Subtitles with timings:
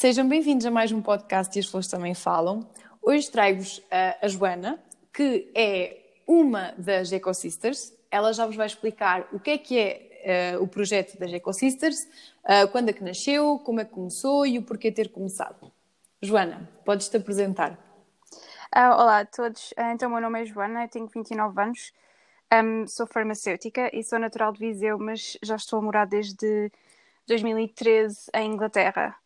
[0.00, 2.64] Sejam bem-vindos a mais um podcast e as flores também falam.
[3.02, 4.78] Hoje trago-vos a, Joana,
[5.12, 7.92] que é uma das Ecosisters.
[8.08, 12.04] Ela já vos vai explicar o que é que é uh, o projeto das Ecosisters,
[12.44, 15.72] uh, quando é que nasceu, como é que começou e o porquê ter começado.
[16.22, 17.72] Joana, podes-te apresentar.
[18.72, 21.92] Uh, olá a todos, então o meu nome é Joana, eu tenho 29 anos,
[22.54, 26.70] um, sou farmacêutica e sou natural de Viseu, mas já estou a morar desde
[27.26, 29.16] 2013 em Inglaterra.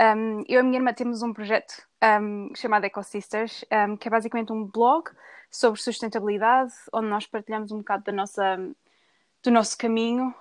[0.00, 1.86] Um, eu e a minha irmã temos um projeto
[2.22, 5.10] um, chamado Ecosisters, um, que é basicamente um blog
[5.50, 8.56] sobre sustentabilidade, onde nós partilhamos um bocado da nossa,
[9.42, 10.34] do nosso caminho,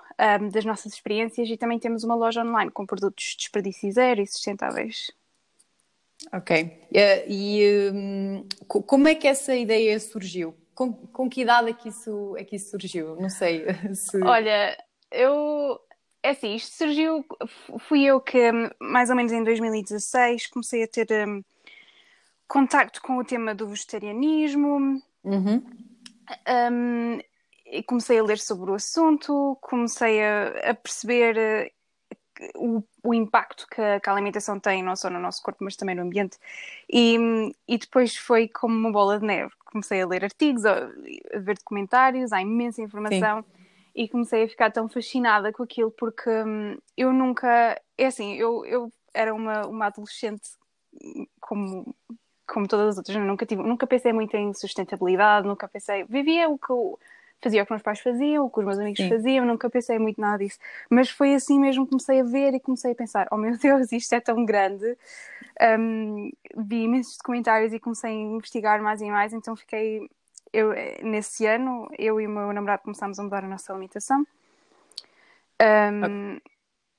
[0.52, 5.12] das nossas experiências e também temos uma loja online com produtos desperdício zero e sustentáveis.
[6.34, 6.64] Ok.
[6.92, 10.56] Uh, e um, como é que essa ideia surgiu?
[10.76, 13.16] Com, com que idade é que, isso, é que isso surgiu?
[13.16, 13.66] Não sei.
[13.96, 14.22] Se...
[14.22, 14.78] Olha,
[15.12, 15.80] eu
[16.30, 17.26] é assim, isto surgiu,
[17.80, 21.44] fui eu que mais ou menos em 2016 comecei a ter um,
[22.48, 25.64] contacto com o tema do vegetarianismo uhum.
[26.72, 27.20] um,
[27.66, 31.72] e comecei a ler sobre o assunto, comecei a, a perceber
[32.56, 35.64] uh, o, o, impacto que a, que a, alimentação tem não só no nosso corpo
[35.64, 36.38] mas também no ambiente.
[36.88, 37.18] E,
[37.68, 40.90] e depois foi como uma bola de neve, comecei a ler artigos, a,
[41.34, 43.42] a ver documentários, há imensa informação.
[43.42, 43.59] Sim
[44.00, 47.78] e comecei a ficar tão fascinada com aquilo porque hum, eu nunca.
[47.98, 50.52] É assim, eu, eu era uma, uma adolescente
[51.42, 51.94] como,
[52.48, 56.06] como todas as outras, nunca, tive, nunca pensei muito em sustentabilidade, nunca pensei.
[56.06, 56.98] Vivia o que eu
[57.42, 59.10] fazia o que meus pais faziam, o que os meus amigos Sim.
[59.10, 60.60] faziam, nunca pensei muito nada disso.
[60.90, 63.92] Mas foi assim mesmo que comecei a ver e comecei a pensar: oh meu Deus,
[63.92, 64.98] isto é tão grande.
[65.78, 70.10] Um, vi imensos documentários e comecei a investigar mais e mais, então fiquei
[70.54, 74.26] eu, nesse ano, eu e o meu namorado começámos a mudar a nossa alimentação.
[75.62, 76.40] Um,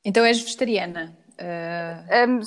[0.05, 1.17] então és vegetariana?
[1.39, 2.31] Uh...
[2.31, 2.41] Um,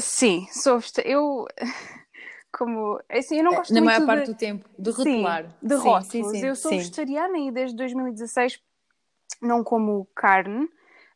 [0.00, 1.14] sim, sou vegetariana.
[1.14, 1.46] Eu,
[2.52, 3.00] como.
[3.08, 4.32] Assim, eu não gosto Na maior parte de...
[4.32, 5.44] do tempo, de rotular.
[5.44, 6.08] Sim, de rótulos.
[6.08, 8.60] Sim, sim, eu sou vegetariana e desde 2016
[9.40, 10.68] não como carne.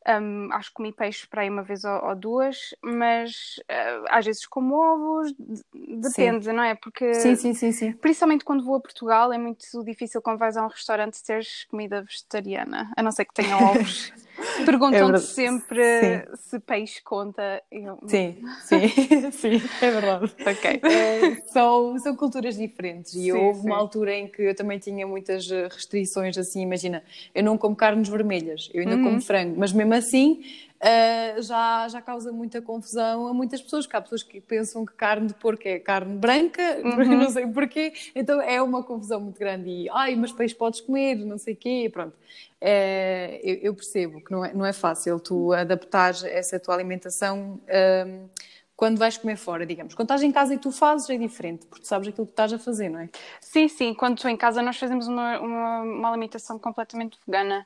[0.08, 4.24] Um, acho que comi peixe para aí uma vez ou, ou duas, mas uh, às
[4.24, 5.32] vezes como ovos,
[5.72, 6.52] depende, sim.
[6.52, 6.74] não é?
[6.74, 7.92] Porque sim, sim, sim, sim.
[7.92, 12.02] principalmente quando vou a Portugal é muito difícil quando vais a um restaurante teres comida
[12.02, 14.12] vegetariana, a não ser que tenha ovos.
[14.64, 16.36] Perguntam-te é sempre sim.
[16.36, 17.62] se peixe conta.
[17.70, 17.98] Eu...
[18.06, 18.88] Sim, sim,
[19.32, 20.32] sim, é verdade.
[20.41, 20.80] Ok.
[20.82, 23.66] É, são, são culturas diferentes e sim, houve sim.
[23.66, 27.02] uma altura em que eu também tinha muitas restrições, assim, imagina,
[27.34, 29.04] eu não como carnes vermelhas, eu ainda uhum.
[29.04, 30.42] como frango, mas mesmo assim
[30.82, 34.93] Uh, já, já causa muita confusão a muitas pessoas, porque há pessoas que pensam que
[34.94, 37.19] carne de porco é carne branca, uhum.
[37.19, 41.15] não sei porquê, então é uma confusão muito grande e, ai, mas peixe podes comer,
[41.19, 42.16] não sei o quê, pronto.
[42.60, 47.60] Uh, eu, eu, percebo que não é, não é fácil tu adaptar essa tua alimentação
[47.62, 48.31] uh,
[48.75, 49.94] quando vais comer fora, digamos.
[49.94, 52.59] Quando estás em casa e tu fazes é diferente, porque sabes aquilo que estás a
[52.59, 53.09] fazer, não é?
[53.41, 57.64] Sim, sim, quando estou em casa nós fazemos uma, uma, uma alimentação completamente vegana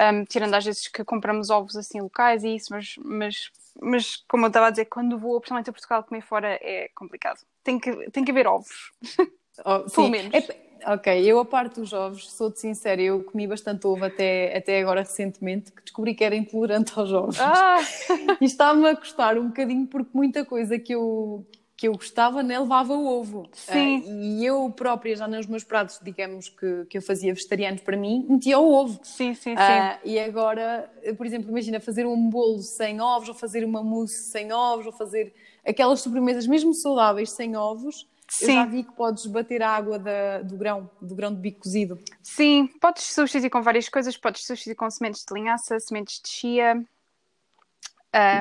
[0.00, 3.50] um, tirando às vezes que compramos ovos assim locais e isso, mas, mas,
[3.80, 7.40] mas como eu estava a dizer, quando vou principalmente a Portugal comer fora é complicado.
[7.62, 8.92] Tem que, tem que haver ovos.
[9.64, 10.32] Oh, Pelo menos.
[10.32, 14.80] É, ok, eu a parte dos ovos, sou-te sincera, eu comi bastante ovo até, até
[14.80, 17.38] agora recentemente, que descobri que era intolerante aos ovos.
[17.38, 17.78] Ah!
[18.40, 21.44] E está-me a custar um bocadinho porque muita coisa que eu,
[21.80, 23.48] que eu gostava, né, levava o ovo.
[23.54, 24.00] Sim.
[24.00, 27.96] Uh, e eu própria, já nos meus pratos, digamos que, que eu fazia vegetarianos para
[27.96, 29.00] mim, metia o ovo.
[29.02, 29.62] Sim, sim, sim.
[29.62, 34.24] Uh, e agora, por exemplo, imagina fazer um bolo sem ovos, ou fazer uma mousse
[34.24, 35.32] sem ovos, ou fazer
[35.66, 38.06] aquelas sobremesas mesmo saudáveis sem ovos.
[38.28, 38.44] Sim.
[38.44, 41.60] Eu já vi que podes bater a água da, do grão, do grão de bico
[41.60, 41.98] cozido.
[42.22, 46.84] Sim, podes substituir com várias coisas, podes substituir com sementes de linhaça, sementes de chia.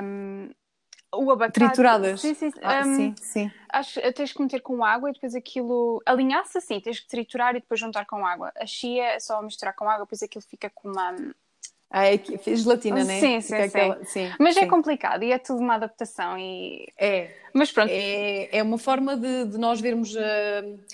[0.03, 0.49] Um,
[1.13, 1.59] o abacate.
[1.59, 2.21] Trituradas.
[2.21, 2.51] Sim, sim.
[2.61, 3.51] Ah, um, sim, sim.
[3.69, 6.01] Acho, tens que meter com água e depois aquilo.
[6.05, 8.51] A linhaça, sim, tens que triturar e depois juntar com água.
[8.55, 11.15] A chia é só misturar com água, depois aquilo fica com uma.
[11.91, 13.19] Ah, é gelatina, né?
[13.19, 14.05] Sim, sim, sim.
[14.05, 14.31] sim.
[14.39, 14.65] Mas é sim.
[14.65, 16.87] é complicado e é tudo uma adaptação e...
[16.95, 17.31] É.
[17.51, 17.89] Mas pronto.
[17.91, 20.21] É, é uma forma de, de nós vermos a,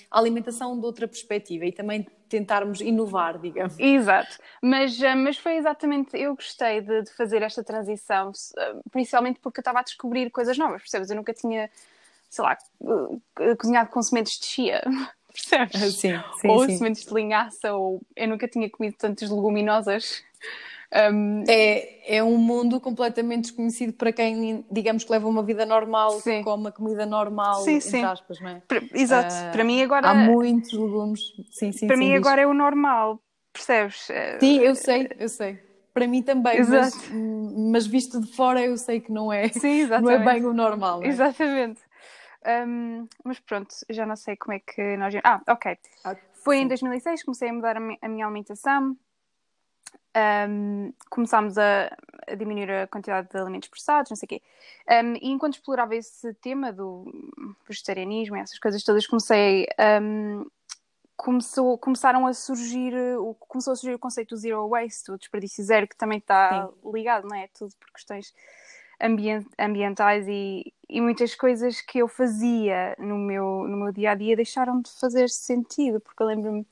[0.10, 3.78] a alimentação de outra perspectiva e também tentarmos inovar, digamos.
[3.80, 4.38] Exato.
[4.62, 6.18] Mas, eh, mas foi exatamente...
[6.18, 10.58] Eu gostei de, de fazer esta transição, eh, principalmente porque eu estava a descobrir coisas
[10.58, 11.10] novas, percebes?
[11.10, 11.70] Eu nunca tinha,
[12.30, 12.58] sei lá,
[13.40, 14.82] eh, cozinhado com sementes de chia
[15.32, 15.96] percebes?
[15.96, 16.78] Sim, sim, ou sim.
[16.78, 20.24] sementes de linhaça, ou eu nunca tinha comido tantas leguminosas.
[20.94, 21.44] Um...
[21.48, 26.38] É, é um mundo completamente desconhecido para quem, digamos, que leva uma vida normal, sim.
[26.38, 28.04] que come a comida normal, sim, sim.
[28.04, 28.62] aspas, não é?
[28.94, 30.10] Exato, uh, para mim agora...
[30.10, 31.22] Há muitos legumes,
[31.52, 31.88] sim, sim.
[31.88, 32.18] Para mim diz.
[32.18, 33.20] agora é o normal,
[33.52, 34.08] percebes?
[34.40, 35.60] Sim, eu sei, eu sei.
[35.94, 36.94] para mim também, mas,
[37.72, 41.02] mas, visto de fora eu sei que não é, Sim, não é bem o normal.
[41.04, 41.08] É?
[41.08, 41.82] Exatamente.
[42.46, 45.14] Um, mas pronto, já não sei como é que nós.
[45.24, 45.78] Ah, ok.
[46.44, 48.96] Foi em 2006 comecei a mudar a minha alimentação.
[50.16, 51.94] Um, começámos a,
[52.26, 54.42] a, diminuir a quantidade de alimentos processados, não sei o quê.
[54.90, 57.12] Um, e enquanto explorava esse tema do
[57.68, 59.68] vegetarianismo e essas coisas todas, comecei
[60.02, 60.46] um,
[61.18, 62.94] começou, começaram a surgir,
[63.40, 66.92] começou a surgir o conceito do zero waste, o desperdício zero, que também está Sim.
[66.94, 67.48] ligado, não é?
[67.48, 68.34] Tudo por questões
[69.02, 74.16] ambient, ambientais e, e muitas coisas que eu fazia no meu, no meu dia a
[74.16, 76.66] dia deixaram de fazer sentido, porque eu lembro-me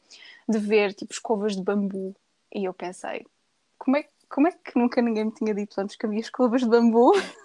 [0.48, 2.16] de ver tipo escovas de bambu
[2.54, 3.25] e eu pensei,
[3.84, 6.70] como é, como é que nunca ninguém me tinha dito antes que havia escovas de
[6.70, 7.12] bambu?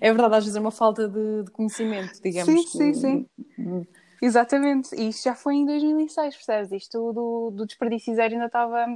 [0.00, 2.72] É verdade, às vezes é uma falta de, de conhecimento, digamos.
[2.72, 3.86] Sim, sim, sim.
[4.20, 6.72] Exatamente, e isto já foi em 2006, percebes?
[6.72, 8.86] Isto do, do desperdício zero ainda estava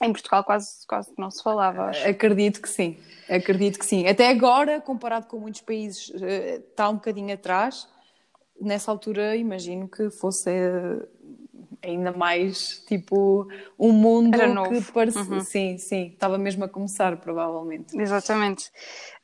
[0.00, 1.86] em Portugal quase, quase não se falava.
[1.86, 2.08] Acho.
[2.08, 2.96] Acredito que sim,
[3.28, 4.06] acredito que sim.
[4.06, 7.88] Até agora, comparado com muitos países, eh, está um bocadinho atrás.
[8.60, 11.08] Nessa altura, imagino que fosse eh,
[11.84, 13.48] ainda mais tipo
[13.78, 14.70] um mundo Era novo.
[14.70, 15.22] que parecia.
[15.22, 15.40] Uhum.
[15.40, 17.98] Sim, sim, estava mesmo a começar, provavelmente.
[17.98, 18.70] Exatamente.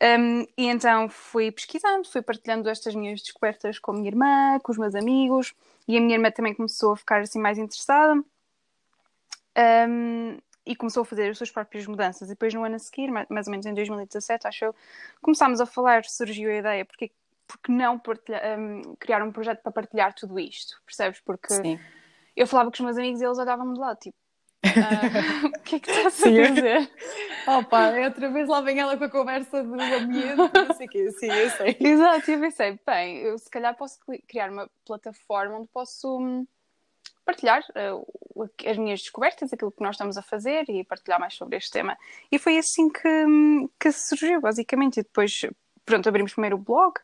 [0.02, 4.72] Um, e então fui pesquisando, fui partilhando estas minhas descobertas com a minha irmã, com
[4.72, 5.54] os meus amigos,
[5.88, 8.22] e a minha irmã também começou a ficar assim mais interessada.
[9.88, 12.28] Um, e começou a fazer as suas próprias mudanças.
[12.28, 14.74] E depois, no ano a seguir, mais ou menos em 2017, acho eu,
[15.20, 17.10] começámos a falar, surgiu a ideia, porque,
[17.46, 21.18] porque não partilhar, um, criar um projeto para partilhar tudo isto, percebes?
[21.20, 21.78] Porque Sim
[22.36, 24.16] eu falava com os meus amigos e eles olhavam-me de lado, tipo,
[24.64, 26.90] ah, o que é que estás a dizer?
[27.46, 30.90] Opa, é outra vez lá vem ela com a conversa do ambiente, não sei o
[30.90, 31.76] quê, sim, eu sei.
[31.80, 33.98] Exato, eu pensei, bem, eu se calhar posso
[34.28, 36.46] criar uma plataforma onde posso hum,
[37.24, 41.56] partilhar uh, as minhas descobertas, aquilo que nós estamos a fazer e partilhar mais sobre
[41.56, 41.96] este tema.
[42.30, 45.46] E foi assim que, hum, que surgiu, basicamente, e depois,
[45.86, 46.94] pronto, abrimos primeiro o blog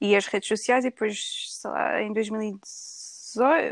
[0.00, 3.01] e as redes sociais e depois, sei lá, em 2018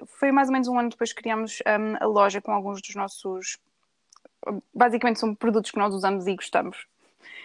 [0.07, 2.95] foi mais ou menos um ano depois que criámos um, a loja com alguns dos
[2.95, 3.59] nossos.
[4.75, 6.87] Basicamente são produtos que nós usamos e gostamos.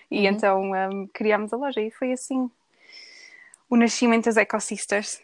[0.10, 0.26] E uhum.
[0.26, 2.50] então um, criámos a loja e foi assim
[3.70, 5.22] o nascimento das Ecosisters.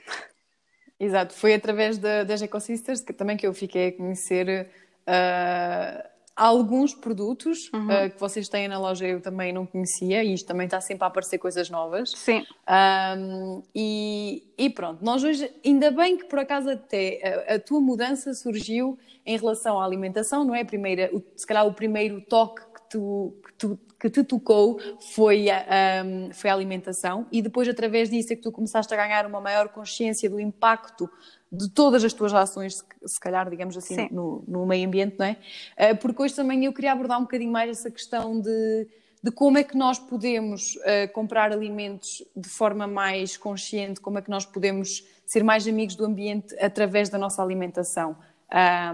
[0.99, 4.69] Exato, foi através da, das Ecosisters que também que eu fiquei a conhecer
[5.07, 6.10] uh,
[6.41, 7.85] alguns produtos uhum.
[7.85, 11.03] uh, que vocês têm na loja eu também não conhecia e isto também está sempre
[11.03, 12.13] a aparecer coisas novas.
[12.15, 12.43] Sim.
[12.67, 17.79] Um, e, e, pronto, nós hoje, ainda bem que por acaso até a, a, tua
[17.79, 20.63] mudança surgiu em relação à alimentação, não é?
[20.63, 24.79] Primeira, o, se calhar o primeiro toque que tu, que tu que te tocou
[25.13, 28.97] foi a, um, foi a alimentação e depois através disso é que tu começaste a
[28.97, 31.07] ganhar uma maior consciência do impacto
[31.51, 35.37] de todas as tuas ações, se calhar, digamos assim, no, no, meio ambiente, não é?
[35.77, 38.87] Uh, porque hoje também eu queria abordar um bocadinho mais essa questão de,
[39.21, 44.21] de como é que nós podemos uh, comprar alimentos de forma mais consciente, como é
[44.21, 48.15] que nós podemos ser mais amigos do ambiente através da nossa alimentação,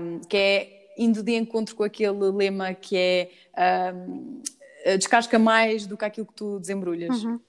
[0.01, 3.30] um, que é indo de encontro com aquele lema que é
[3.94, 4.42] um,
[4.98, 7.24] descasca mais do que aquilo que tu desembrulhas.
[7.24, 7.39] Uhum.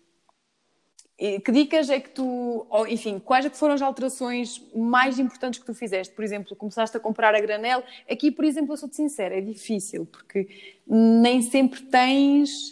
[1.19, 5.59] Que dicas é que tu, ou, enfim, quais é que foram as alterações mais importantes
[5.59, 6.15] que tu fizeste?
[6.15, 7.83] Por exemplo, começaste a comprar a granel.
[8.09, 10.49] Aqui, por exemplo, eu sou-te sincera, é difícil, porque
[10.87, 12.71] nem sempre tens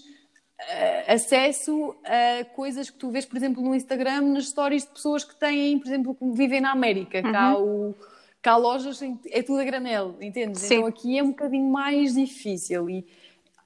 [0.60, 5.25] uh, acesso a coisas que tu vês, por exemplo, no Instagram, nas stories de pessoas
[5.25, 7.20] que têm, por exemplo, que vivem na América.
[7.25, 7.32] Uhum.
[7.32, 7.94] Cá, o,
[8.40, 10.61] cá lojas, é tudo a granel, entendes?
[10.61, 10.75] Sim.
[10.76, 13.04] Então aqui é um bocadinho mais difícil e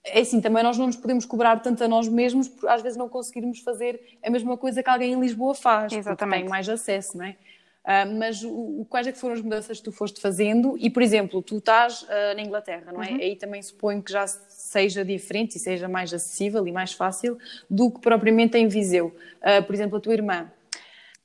[0.04, 2.96] é assim, também nós não nos podemos cobrar tanto a nós mesmos por às vezes
[2.96, 6.40] não conseguirmos fazer a mesma coisa que alguém em Lisboa faz, Exatamente.
[6.40, 7.36] tem mais acesso, não é?
[7.82, 10.76] Uh, mas o, quais é que foram as mudanças que tu foste fazendo?
[10.78, 13.10] E, por exemplo, tu estás uh, na Inglaterra, não é?
[13.10, 13.16] Uhum.
[13.16, 17.38] Aí também suponho que já seja diferente e seja mais acessível e mais fácil
[17.70, 19.16] do que propriamente em Viseu.
[19.38, 20.52] Uh, por exemplo, a tua irmã,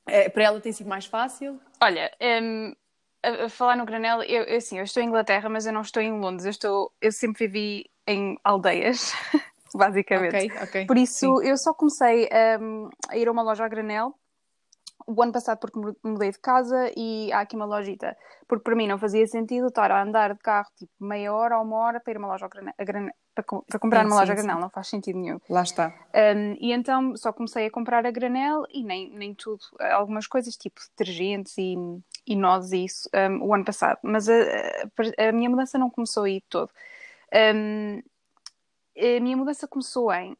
[0.06, 1.60] eh, para ela tem sido mais fácil?
[1.80, 2.10] Olha,
[2.42, 2.74] um,
[3.22, 5.82] a, a, falar no granel, eu, eu, assim, eu estou em Inglaterra, mas eu não
[5.82, 6.46] estou em Londres.
[6.46, 9.12] Eu, estou, eu sempre vivi em aldeias,
[9.74, 10.46] basicamente.
[10.46, 10.86] Okay, okay.
[10.86, 11.48] Por isso, Sim.
[11.48, 12.28] eu só comecei
[12.60, 14.14] um, a ir a uma loja a granel
[15.06, 18.16] o ano passado porque mudei de casa e há aqui uma lojita.
[18.48, 21.64] Porque para mim não fazia sentido estar a andar de carro tipo meia hora ou
[21.64, 24.26] uma hora para ir a uma loja a granel, para, para, comprar sim, uma loja
[24.26, 24.62] sim, a granel, sim.
[24.62, 25.38] não faz sentido nenhum.
[25.48, 25.94] Lá está.
[26.14, 29.60] Um, e então só comecei a comprar a granel e nem, nem tudo,
[29.92, 31.76] algumas coisas tipo detergentes e,
[32.26, 33.98] e nozes e isso um, o ano passado.
[34.02, 36.70] Mas a, a, a, minha mudança não começou aí todo.
[37.34, 38.02] Um,
[38.96, 40.36] a minha mudança começou em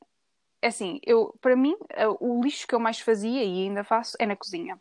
[0.63, 1.77] assim, eu, para mim,
[2.19, 4.79] o lixo que eu mais fazia e ainda faço é na cozinha.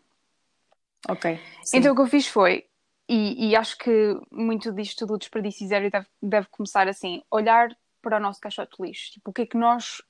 [1.08, 1.40] Ok.
[1.64, 1.78] Sim.
[1.78, 2.66] Então o que eu fiz foi,
[3.08, 8.18] e, e, acho que muito disto do desperdício zero deve, deve começar assim, olhar para
[8.18, 9.12] o nosso caixote de lixo.
[9.12, 10.02] Tipo, o que é que nós.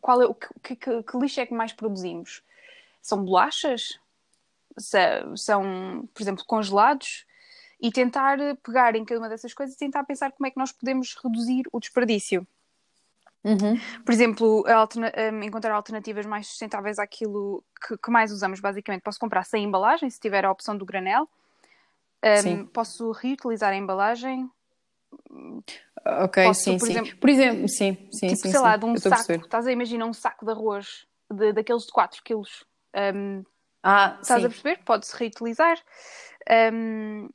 [0.00, 2.42] Qual é, o que, que, que lixo é que mais produzimos?
[3.00, 3.98] São bolachas?
[5.36, 7.26] São, por exemplo, congelados?
[7.80, 10.70] E tentar pegar em cada uma dessas coisas e tentar pensar como é que nós
[10.70, 12.46] podemos reduzir o desperdício.
[13.42, 13.78] Uhum.
[14.04, 19.02] Por exemplo, alterna um, encontrar alternativas mais sustentáveis àquilo que, que, mais usamos, basicamente.
[19.02, 21.28] Posso comprar sem embalagem, se tiver a opção do granel.
[22.22, 24.50] Um, posso reutilizar a embalagem.
[26.22, 26.92] Ok, posso, sim, por sim.
[26.92, 29.32] Exemplo, por exemplo, sim, sim, tipo, sim, sei sim, lá, de um saco.
[29.32, 32.64] Estás a imaginar um saco de arroz de, daqueles de 4 quilos.
[32.94, 33.42] Um,
[33.82, 34.46] ah, estás sim.
[34.46, 34.84] a perceber?
[34.84, 35.78] Pode-se reutilizar.
[36.72, 37.30] Um,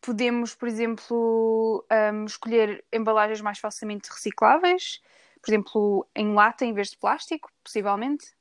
[0.00, 5.00] podemos, por exemplo, um, escolher embalagens mais facilmente recicláveis,
[5.42, 8.32] por exemplo, em lata em vez de plástico, possivelmente.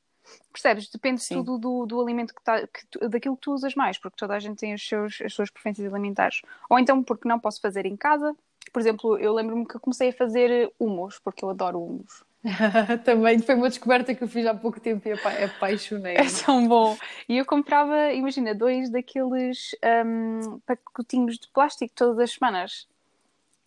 [0.52, 0.90] Percebes?
[0.90, 1.36] Depende Sim.
[1.36, 4.36] tudo do, do alimento que, tá, que tu, daquilo que tu usas mais, porque toda
[4.36, 6.42] a gente tem os seus, as suas preferências alimentares.
[6.70, 8.36] Ou então, porque não posso fazer em casa.
[8.72, 12.24] Por exemplo, eu lembro-me que comecei a fazer humus, porque eu adoro humus.
[13.04, 15.12] Também foi uma descoberta que eu fiz há pouco tempo e
[15.44, 16.16] apaixonei.
[16.16, 16.98] É tão bom.
[17.28, 22.88] E eu comprava, imagina, dois daqueles um, pacotinhos de plástico todas as semanas.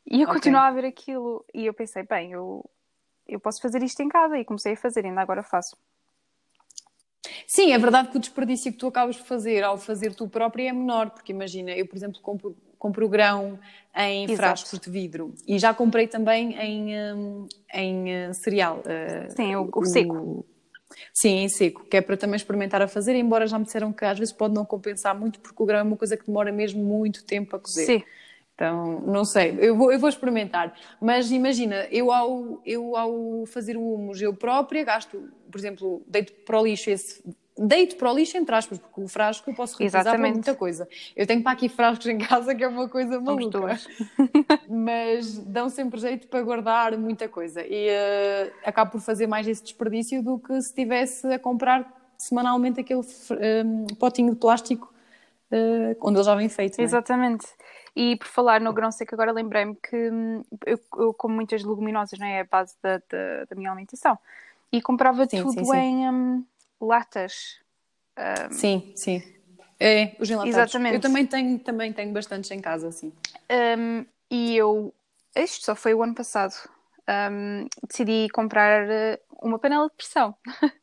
[0.07, 0.35] E eu okay.
[0.35, 1.45] continuava a ver aquilo.
[1.53, 2.65] E eu pensei, bem, eu,
[3.29, 4.39] eu posso fazer isto em casa.
[4.39, 5.77] E comecei a fazer, ainda agora faço.
[7.47, 10.71] Sim, é verdade que o desperdício que tu acabas de fazer ao fazer tu própria
[10.71, 13.61] é menor, porque imagina, eu, por exemplo, compro, compro grão
[13.97, 14.37] em Exato.
[14.37, 18.83] frascos de vidro e já comprei também em, hum, em eh, cereal.
[18.85, 20.45] Eh, Sim, o, o seco.
[21.15, 24.05] Sim, em seco, que é para também experimentar a fazer, embora já me disseram que
[24.05, 26.83] às vezes pode não compensar muito, porque o grão é uma coisa que demora mesmo
[26.83, 27.87] muito tempo a cozer.
[27.87, 28.03] Sim.
[28.53, 30.77] Então, não sei, eu vou, eu vou experimentar.
[31.01, 36.33] Mas imagina, eu ao, eu ao fazer o humus eu própria gasto, por exemplo, deito
[36.45, 37.23] para o lixo esse
[37.63, 40.89] deito para o lixo, entre aspas, porque o frasco eu posso reutilizar para muita coisa.
[41.15, 43.79] Eu tenho para aqui frascos em casa que é uma coisa maluca.
[44.69, 47.65] Mas dão sempre jeito para guardar muita coisa.
[47.65, 52.81] E uh, acabo por fazer mais esse desperdício do que se estivesse a comprar semanalmente
[52.81, 54.93] aquele um, potinho de plástico
[55.51, 56.81] uh, onde ele já vem feito.
[56.81, 56.83] É?
[56.83, 57.47] Exatamente.
[57.95, 62.19] E por falar no grão seco, agora lembrei-me que hum, eu, eu, como muitas leguminosas,
[62.19, 62.39] não é?
[62.39, 64.19] é a base da, da, da minha alimentação.
[64.73, 65.77] E comprava sim, tudo sim, sim.
[65.77, 66.11] em.
[66.11, 66.45] Um,
[66.87, 67.59] latas.
[68.19, 68.53] Um...
[68.53, 69.23] Sim, sim.
[69.79, 70.57] É, os enlatados.
[70.57, 70.95] Exatamente.
[70.95, 73.13] Eu também tenho, também tenho bastantes em casa, assim.
[73.51, 74.95] Um, e eu,
[75.35, 76.55] isto só foi o ano passado,
[77.33, 80.35] um, decidi comprar eh, uma panela de pressão.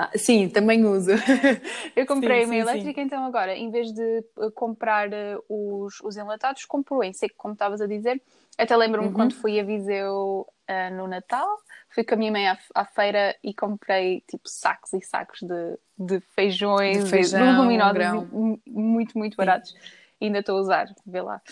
[0.00, 1.10] Ah, sim, também uso.
[1.96, 3.06] eu comprei sim, uma sim, elétrica, sim.
[3.06, 7.54] então agora, em vez de eh, comprar eh, os, os enlatados, compro em seco, como
[7.54, 8.22] estavas a dizer.
[8.56, 9.12] Até lembro-me uhum.
[9.12, 11.48] quando fui a Viseu uh, no Natal,
[11.90, 15.78] fui com a minha mãe à, à, feira e comprei tipo sacos e sacos de,
[15.98, 18.28] de feijões, de feijão, luminosos,
[18.68, 19.74] muito, muito baratos.
[20.20, 21.42] Ainda estou a usar, vê lá.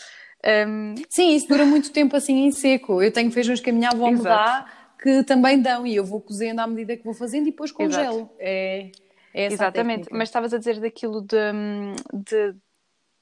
[0.69, 0.95] Um...
[1.11, 3.03] Sim, isso dura muito tempo assim em seco.
[3.03, 4.19] Eu tenho feijões que a minha avó Exato.
[4.19, 7.50] me dá que também dão e eu vou cozendo à medida que vou fazendo e
[7.50, 8.31] depois congelo.
[8.38, 8.91] É,
[9.35, 11.37] é Exatamente, mas estavas a dizer daquilo de,
[12.12, 12.57] de,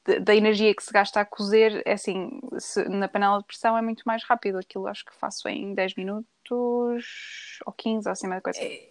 [0.07, 3.77] de, da energia que se gasta a cozer, é assim, se, na panela de pressão
[3.77, 4.59] é muito mais rápido.
[4.59, 8.61] Aquilo acho que faço em 10 minutos ou 15 ou assim, uma coisa.
[8.61, 8.89] É,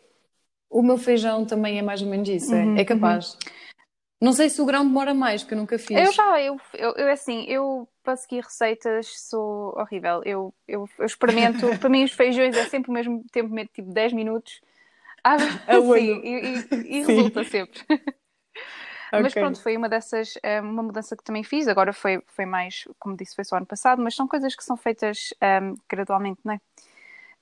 [0.69, 3.33] o meu feijão também é mais ou menos isso, é, uhum, é capaz.
[3.33, 3.39] Uhum.
[4.23, 5.99] Não sei se o grão demora mais, que eu nunca fiz.
[5.99, 10.21] Eu já, eu, eu, eu assim, eu para seguir receitas sou horrível.
[10.23, 14.13] Eu, eu, eu experimento, para mim os feijões é sempre o mesmo tempo, tipo 10
[14.13, 14.61] minutos.
[15.25, 17.81] Ah, sim, e, e, e resulta sempre.
[17.89, 19.23] Okay.
[19.23, 21.67] Mas pronto, foi uma dessas, eh, uma mudança que também fiz.
[21.67, 24.77] Agora foi, foi mais, como disse, foi só ano passado, mas são coisas que são
[24.77, 26.61] feitas um, ehm, gradualmente, não é?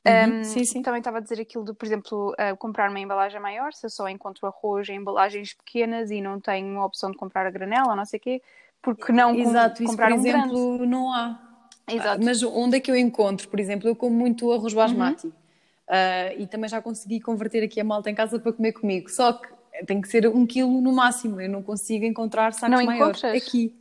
[0.08, 0.82] Uhum, um, sim, sim.
[0.82, 3.90] Também estava a dizer aquilo de, por exemplo, uh, comprar uma embalagem maior, se eu
[3.90, 7.96] só encontro arroz em embalagens pequenas e não tenho a opção de comprar a granela
[7.96, 8.42] não sei o quê,
[8.82, 10.92] porque não Exato, com, comprar isso, por um exemplo, grande?
[10.92, 11.40] não há.
[11.88, 12.24] Exato.
[12.24, 13.48] Mas onde é que eu encontro?
[13.48, 15.34] Por exemplo, eu como muito arroz basmati uhum.
[15.34, 19.34] uh, e também já consegui converter aqui a malta em casa para comer comigo, só
[19.34, 19.50] que
[19.86, 23.44] tem que ser um quilo no máximo, eu não consigo encontrar sacos não maiores encontras?
[23.44, 23.76] aqui.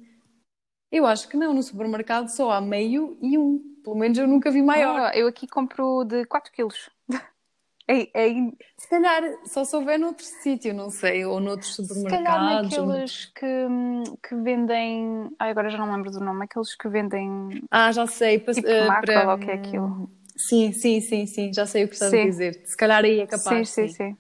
[0.91, 3.70] Eu acho que não, no supermercado só há meio e um.
[3.83, 5.13] Pelo menos eu nunca vi maior.
[5.13, 6.91] Oh, eu aqui compro de 4 quilos.
[7.89, 8.33] É, é...
[8.77, 12.19] Se calhar só se houver noutro sítio, não sei, ou noutros supermercados.
[12.19, 13.33] Se calhar naqueles ou...
[13.35, 15.29] que, que vendem.
[15.41, 17.65] Ai, agora já não lembro do nome, aqueles que vendem.
[17.69, 18.39] Ah, já sei.
[18.39, 19.29] Tipo uh, para...
[19.31, 20.09] ou o que é aquilo.
[20.37, 22.21] Sim, sim, sim, sim, já sei o que estás sim.
[22.21, 22.63] a dizer.
[22.65, 23.69] Se calhar aí é capaz.
[23.71, 23.95] Sim, sim, sim.
[23.95, 24.17] sim.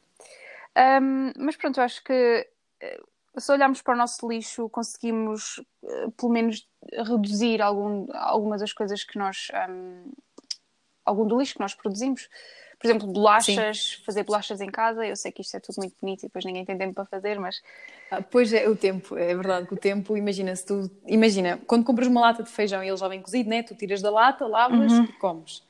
[1.00, 2.12] Um, mas pronto, eu acho que
[2.80, 3.00] eh,
[3.40, 9.04] se olharmos para o nosso lixo, conseguimos uh, pelo menos reduzir algum, algumas das coisas
[9.04, 9.48] que nós.
[9.68, 10.12] Um,
[11.04, 12.28] algum do lixo que nós produzimos.
[12.78, 14.04] Por exemplo, bolachas, Sim.
[14.06, 15.06] fazer bolachas em casa.
[15.06, 17.38] Eu sei que isto é tudo muito bonito e depois ninguém tem tempo para fazer,
[17.38, 17.60] mas.
[18.10, 20.90] Ah, pois é, o tempo, é verdade que o tempo, imagina se tu.
[21.06, 23.62] Imagina, quando compras uma lata de feijão e ele já vem cozido, né?
[23.62, 25.04] Tu tiras da lata, lavas uhum.
[25.04, 25.62] e comes.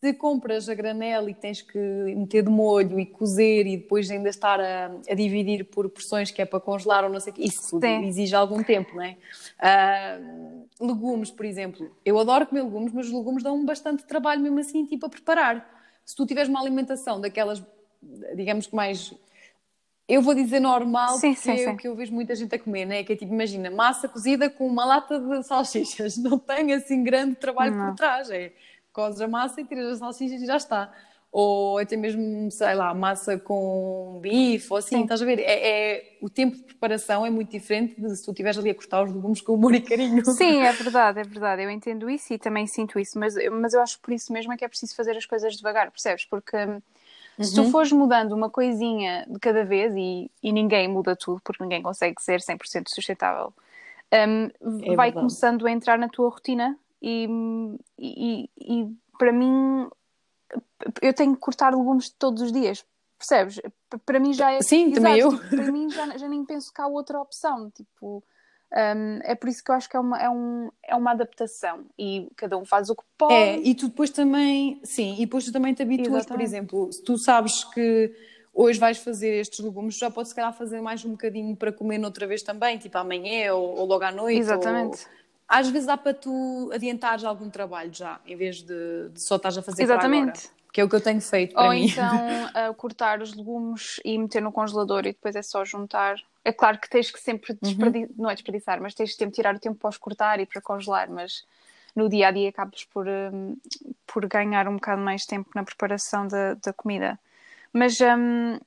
[0.00, 4.28] Se compras a granel e tens que meter de molho e cozer e depois ainda
[4.28, 7.44] estar a, a dividir por porções que é para congelar ou não sei o que,
[7.44, 8.04] isso Sim.
[8.04, 9.16] exige algum tempo, não é?
[9.58, 11.90] Uh, legumes, por exemplo.
[12.04, 15.66] Eu adoro comer legumes, mas os legumes dão bastante trabalho mesmo assim, tipo, a preparar.
[16.04, 17.64] Se tu tiveres uma alimentação daquelas,
[18.34, 19.14] digamos que mais
[20.08, 22.58] eu vou dizer normal, sim, porque sim, é o que eu vejo muita gente a
[22.58, 23.02] comer, né?
[23.02, 26.16] Que é tipo, imagina, massa cozida com uma lata de salsichas.
[26.22, 27.88] Não tem assim grande trabalho não.
[27.88, 28.30] por trás.
[28.30, 28.52] É
[28.96, 30.90] cozes a massa e tiras as salsichas e já está.
[31.30, 35.02] Ou até mesmo, sei lá, massa com bife ou assim, Sim.
[35.02, 35.38] estás a ver?
[35.40, 38.74] É, é, o tempo de preparação é muito diferente de se tu estiveres ali a
[38.74, 40.24] cortar os legumes com amor e carinho.
[40.24, 41.62] Sim, é verdade, é verdade.
[41.62, 44.56] Eu entendo isso e também sinto isso, mas, mas eu acho por isso mesmo é
[44.56, 46.24] que é preciso fazer as coisas devagar, percebes?
[46.24, 46.80] Porque uhum.
[47.38, 47.70] se tu uhum.
[47.70, 52.22] fores mudando uma coisinha de cada vez e, e ninguém muda tudo, porque ninguém consegue
[52.22, 53.52] ser 100% sustentável,
[54.10, 54.46] um,
[54.82, 55.14] é vai verdade.
[55.14, 57.28] começando a entrar na tua rotina e,
[57.98, 59.88] e, e para mim
[61.00, 62.84] eu tenho que cortar legumes todos os dias,
[63.18, 63.60] percebes?
[64.04, 64.60] Para mim já é.
[64.60, 65.30] Sim, exato, também eu.
[65.30, 67.70] Tipo, para mim já, já nem penso que há outra opção.
[67.70, 68.24] Tipo,
[68.72, 71.86] um, é por isso que eu acho que é uma, é, um, é uma adaptação
[71.98, 73.34] e cada um faz o que pode.
[73.34, 76.28] É, e tu depois também, sim, e depois tu também te habituas, Exatamente.
[76.28, 78.12] por exemplo, se tu sabes que
[78.52, 81.98] hoje vais fazer estes legumes, já podes se calhar fazer mais um bocadinho para comer
[81.98, 84.40] noutra vez também, tipo amanhã ou, ou logo à noite.
[84.40, 85.04] Exatamente.
[85.04, 89.36] Ou às vezes dá para tu adiantares algum trabalho já, em vez de, de só
[89.36, 90.50] estás a fazer Exatamente.
[90.72, 91.86] que é o que eu tenho feito para Ou mim.
[91.86, 92.16] então
[92.70, 96.16] uh, cortar os legumes e meter no congelador e depois é só juntar.
[96.44, 98.14] É claro que tens que sempre desperdiçar, uhum.
[98.18, 100.60] não é desperdiçar, mas tens que sempre tirar o tempo para os cortar e para
[100.60, 101.44] congelar, mas
[101.94, 103.56] no dia a dia acabas por, um,
[104.06, 107.18] por ganhar um bocado mais tempo na preparação da, da comida.
[107.72, 108.58] Mas um,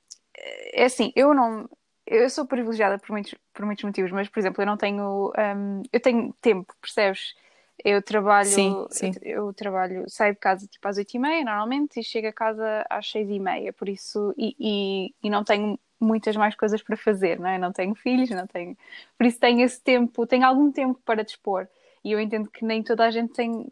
[0.72, 1.68] é assim, eu não,
[2.10, 5.32] eu sou privilegiada por muitos, por muitos motivos, mas, por exemplo, eu não tenho.
[5.38, 7.34] Um, eu tenho tempo, percebes?
[7.82, 9.12] Eu trabalho, sim, sim.
[9.22, 12.32] Eu, eu, trabalho, saio de casa tipo às oito e meia normalmente e chego a
[12.32, 16.82] casa às seis e meia, por isso, e, e, e, não tenho muitas mais coisas
[16.82, 17.56] para fazer, não é?
[17.56, 18.76] Não tenho filhos, não tenho,
[19.16, 21.66] por isso tenho esse tempo, tenho algum tempo para dispor
[22.04, 23.66] e eu entendo que nem toda a gente tem,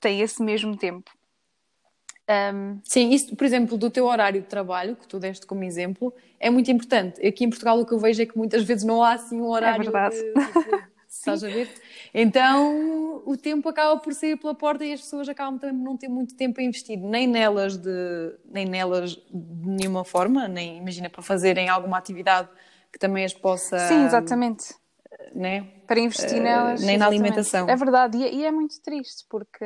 [0.00, 1.10] tem esse mesmo tempo.
[2.30, 2.78] Um...
[2.84, 6.48] Sim, isso, por exemplo, do teu horário de trabalho, que tu deste como exemplo, é
[6.48, 7.26] muito importante.
[7.26, 9.48] Aqui em Portugal o que eu vejo é que muitas vezes não há assim um
[9.48, 9.80] horário.
[9.80, 10.16] É verdade.
[10.16, 11.68] De, tipo, estás a ver?
[12.14, 15.96] Então o tempo acaba por sair pela porta e as pessoas acabam também por não
[15.96, 21.22] ter muito tempo investido nem nelas de nem nelas de nenhuma forma, nem imagina para
[21.22, 22.48] fazerem alguma atividade
[22.92, 23.78] que também as possa.
[23.88, 24.80] Sim, exatamente
[25.34, 25.66] né?
[25.86, 26.80] Para investir uh, nelas.
[26.80, 26.98] Nem exatamente.
[26.98, 27.68] na alimentação.
[27.68, 29.64] É verdade, e, é, e, é muito triste, porque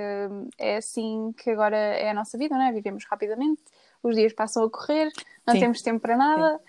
[0.58, 2.72] é assim que agora é a nossa vida, não é?
[2.72, 3.62] Vivemos rapidamente,
[4.02, 5.10] os dias passam a correr,
[5.46, 5.60] não Sim.
[5.60, 6.60] temos tempo para nada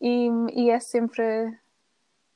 [0.00, 1.22] e, e, é sempre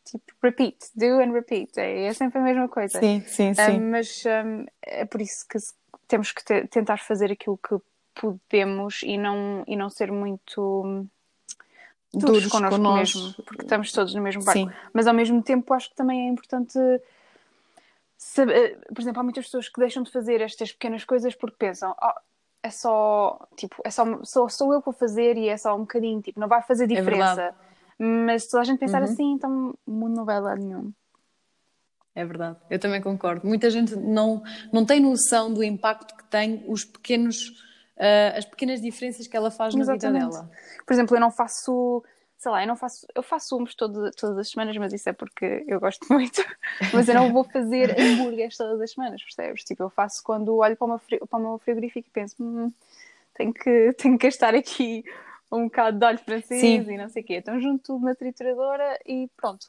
[0.04, 2.98] tipo repeat, do and repeat, é, é sempre a mesma coisa.
[3.00, 3.80] Sim, sim, ah, sim.
[3.80, 5.58] mas um, é por isso que
[6.06, 7.76] temos que te, tentar fazer aquilo que
[8.14, 11.06] podemos e não, e não ser muito
[12.18, 14.60] duros connosco con mesmo, porque estamos todos no mesmo barco.
[14.60, 14.70] Sim.
[14.92, 16.78] Mas ao mesmo tempo acho que também é importante
[18.16, 21.94] saber, por exemplo, há muitas pessoas que deixam de fazer estas pequenas coisas porque pensam,
[22.02, 22.20] oh,
[22.62, 25.80] é só, tipo, é só, sou, sou eu que vou fazer e é só um
[25.80, 27.42] bocadinho, tipo, não vai fazer é diferença.
[27.42, 27.54] É
[27.98, 29.12] Mas se toda a gente pensar uhum.
[29.12, 30.90] assim, então o mundo não vai lá nenhum.
[32.14, 33.46] É verdade, eu também concordo.
[33.46, 37.52] Muita gente não, não tem noção do impacto que tem os pequenos
[37.96, 40.04] uh, as pequenas diferenças que ela faz Exatamente.
[40.04, 40.50] na vida dela.
[40.86, 42.04] Por exemplo, eu não faço,
[42.36, 45.12] sei lá, eu não faço, eu faço humos todo, todas as semanas, mas isso é
[45.12, 46.44] porque eu gosto muito.
[46.92, 49.64] mas eu não vou fazer hambúrgueres todas as semanas, percebes?
[49.64, 52.72] Tipo, eu faço quando olho para, uma, para o meu frigorífico e penso, hum,
[53.34, 55.04] tenho, que, tenho que gastar aqui
[55.52, 56.92] um bocado de óleo francês Sim.
[56.92, 57.36] e não sei o quê.
[57.36, 59.68] Então junto tudo na trituradora e pronto.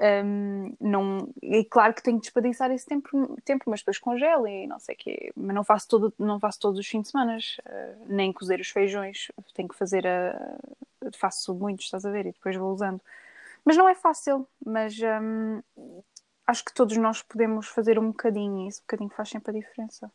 [0.00, 4.66] Um, não, é claro que tenho que desperdiçar esse tempo, tempo, mas depois congelo e
[4.66, 5.32] não sei o quê.
[5.36, 8.68] Mas não faço, todo, não faço todos os fins de semana, uh, nem cozer os
[8.68, 9.28] feijões.
[9.54, 10.58] Tenho que fazer a.
[11.16, 12.26] Faço muitos, estás a ver?
[12.26, 13.00] E depois vou usando.
[13.64, 15.62] Mas não é fácil, mas um,
[16.46, 20.10] acho que todos nós podemos fazer um bocadinho e esse bocadinho faz sempre a diferença.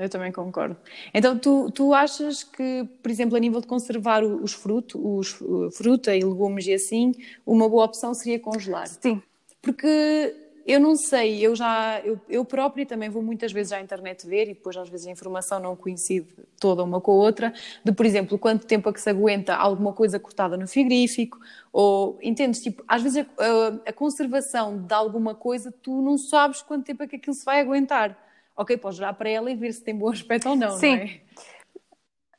[0.00, 0.78] Eu também concordo.
[1.12, 6.16] Então, tu, tu achas que, por exemplo, a nível de conservar os frutos, os fruta
[6.16, 7.12] e legumes e assim,
[7.44, 8.86] uma boa opção seria congelar?
[8.86, 9.22] Sim.
[9.60, 10.34] Porque
[10.66, 14.44] eu não sei, eu já, eu, eu própria também vou muitas vezes à internet ver
[14.44, 17.52] e depois às vezes a informação não coincide toda uma com a outra,
[17.84, 21.38] de, por exemplo, quanto tempo é que se aguenta alguma coisa cortada no frigorífico,
[21.70, 26.62] ou, entendes, tipo, às vezes a, a, a conservação de alguma coisa, tu não sabes
[26.62, 28.29] quanto tempo é que aquilo se vai aguentar
[28.60, 30.96] ok, podes olhar para ela e ver se tem bom aspecto ou não, sim.
[30.96, 31.20] não é?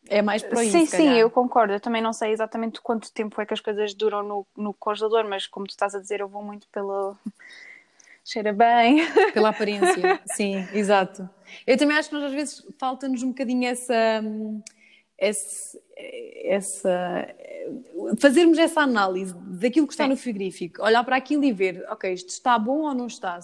[0.07, 1.73] É mais por aí, Sim, sim, eu concordo.
[1.73, 5.27] Eu também não sei exatamente quanto tempo é que as coisas duram no, no congelador,
[5.27, 7.17] mas como tu estás a dizer, eu vou muito pelo...
[8.23, 9.07] Cheira bem.
[9.31, 11.27] Pela aparência, sim, exato.
[11.65, 14.21] Eu também acho que nós às vezes falta-nos um bocadinho essa,
[15.17, 15.79] essa,
[16.43, 17.35] essa,
[18.19, 22.29] fazermos essa análise daquilo que está no frigorífico, olhar para aquilo e ver, ok, isto
[22.29, 23.39] está bom ou não está?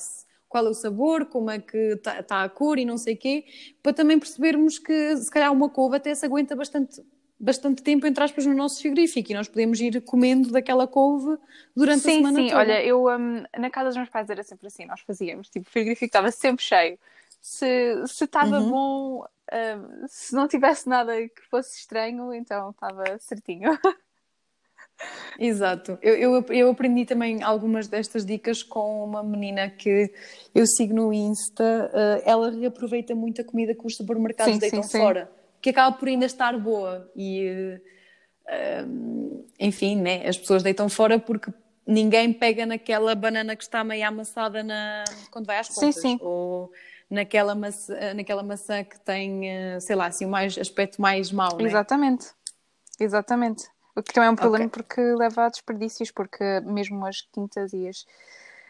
[0.47, 3.17] Qual é o sabor, como é que está, está a cor e não sei o
[3.17, 3.45] quê,
[3.83, 7.03] para também percebermos que se calhar uma couve até se aguenta bastante
[7.39, 11.37] bastante tempo, entre aspas, no nosso frigorífico e nós podemos ir comendo daquela couve
[11.75, 12.47] durante sim, a semana sim.
[12.47, 12.65] toda.
[12.65, 15.67] Sim, olha, eu um, na casa dos meus pais era sempre assim, nós fazíamos, tipo,
[15.67, 16.97] o frigorífico estava sempre cheio.
[17.39, 18.71] Se, se estava uhum.
[18.71, 23.69] bom, um, se não tivesse nada que fosse estranho, então estava certinho.
[25.39, 25.97] Exato.
[26.01, 30.11] Eu, eu, eu, aprendi também algumas destas dicas com uma menina que
[30.55, 31.91] eu sigo no Insta.
[31.93, 35.25] Uh, ela reaproveita muito a comida que os supermercados sim, deitam sim, fora.
[35.25, 37.09] Sim que acaba por ainda estar boa.
[37.15, 37.79] E,
[38.47, 40.25] uh, enfim, né?
[40.27, 41.51] as pessoas deitam fora porque
[41.85, 45.03] ninguém pega naquela banana que está meio amassada na...
[45.31, 45.95] quando vai às compras.
[45.95, 46.19] Sim, sim.
[46.21, 46.71] Ou
[47.09, 51.57] naquela maçã, naquela maçã que tem, eh, sei lá, assim, o mais, aspecto mais mau,
[51.57, 51.63] né?
[52.99, 53.65] Exatamente.
[53.97, 54.83] O que também é um problema okay.
[54.83, 58.05] porque leva a desperdícios, porque mesmo as quintas e as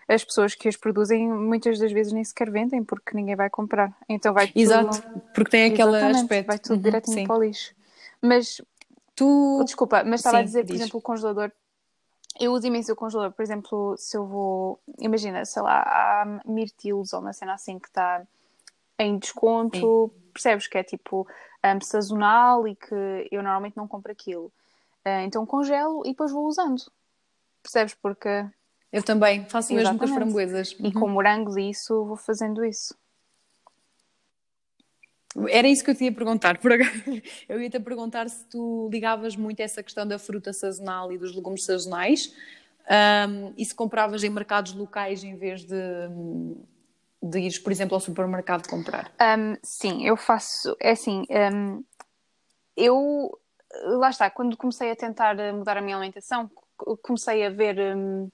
[0.08, 3.94] as pessoas que as produzem muitas das vezes nem sequer vendem porque ninguém vai comprar.
[4.08, 4.58] Então vai tudo...
[4.58, 6.48] Exato, porque tem aquele aspecto.
[6.48, 7.76] Vai tudo uhum, direto para o lixo.
[8.22, 8.62] Mas
[9.14, 9.62] tu.
[9.66, 10.82] Desculpa, mas estava sim, a dizer, por diz.
[10.82, 11.52] exemplo, o congelador.
[12.40, 14.80] Eu uso imenso o congelador, por exemplo, se eu vou.
[15.00, 18.24] Imagina, sei lá, há mirtilos ou uma cena assim que está
[18.98, 20.32] em desconto, sim.
[20.34, 21.28] percebes que é tipo
[21.66, 24.52] um, sazonal e que eu normalmente não compro aquilo.
[25.08, 26.82] Uh, então congelo e depois vou usando.
[27.64, 27.94] Percebes?
[27.94, 28.46] Porque
[28.92, 30.76] eu também faço o mesmo com as framboesas.
[30.80, 32.96] E com morangos e isso, vou fazendo isso.
[35.50, 36.58] Era isso que eu te ia perguntar.
[37.48, 41.36] Eu ia-te perguntar se tu ligavas muito a essa questão da fruta sazonal e dos
[41.36, 42.34] legumes sazonais
[42.90, 45.76] um, e se compravas em mercados locais em vez de,
[47.22, 49.12] de ires, por exemplo, ao supermercado comprar.
[49.22, 50.76] Um, sim, eu faço.
[50.80, 51.84] É assim, um,
[52.76, 53.38] eu.
[53.84, 56.50] Lá está, quando comecei a tentar mudar a minha alimentação,
[57.02, 58.30] comecei a ver hum,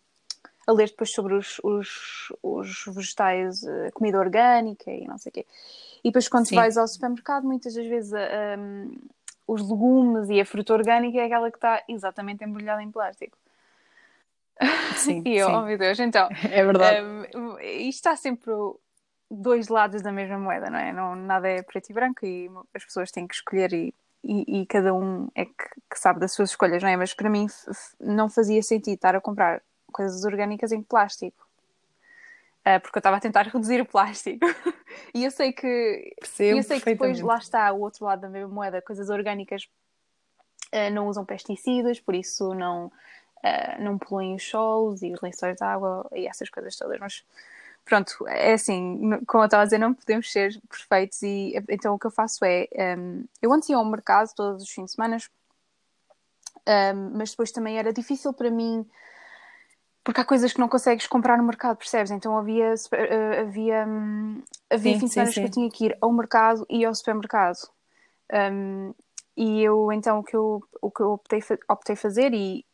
[0.65, 5.34] a ler depois sobre os, os, os vegetais, a comida orgânica e não sei o
[5.34, 5.46] quê.
[6.04, 6.56] E depois quando Sim.
[6.56, 8.13] vais ao supermercado, muitas das vezes
[8.58, 8.91] um,
[9.48, 13.38] os legumes e a fruta orgânica é aquela que está exatamente embrulhada em plástico.
[14.96, 15.54] Sim, e eu, sim.
[15.54, 16.30] oh meu Deus, então.
[16.50, 17.06] É verdade.
[17.36, 18.52] Um, isto está sempre
[19.30, 20.93] dois lados da mesma moeda, não é?
[20.93, 24.65] Não, nada é preto e branco e as pessoas têm que escolher e, e, e
[24.65, 25.53] cada um é que,
[25.89, 26.95] que, sabe das suas escolhas, não é?
[26.95, 27.47] Mas para mim
[27.99, 31.47] não fazia sentido estar a comprar coisas orgânicas em plástico.
[32.62, 34.45] Uh, porque eu estava a tentar reduzir o plástico.
[35.13, 36.15] e eu sei que.
[36.19, 39.67] Percebo eu sei que depois lá está o outro lado da mesma moeda, coisas orgânicas
[40.73, 45.57] uh, não usam pesticidas, por isso não, uh, não poluem os solos e os lençóis
[45.57, 46.97] de água e essas coisas todas.
[46.99, 47.25] Mas
[47.86, 52.00] pronto, é assim, como eu estava a dizer, não podemos ser perfeitos e então o
[52.00, 52.67] que eu faço é.
[52.98, 55.17] Um, eu antes ia ao mercado todos os fins de semana,
[56.67, 58.86] um, mas depois também era difícil para mim
[60.04, 62.12] porque há coisas que não consegues comprar no mercado, percebes?
[62.12, 65.98] Então havia, uh, havia, um, havia sim, fim de semana que eu tinha que ir
[66.02, 67.58] ao mercado e ao supermercado.
[68.52, 68.93] Um,
[69.36, 72.65] e eu, então, o que eu, o que eu optei, optei fazer, e,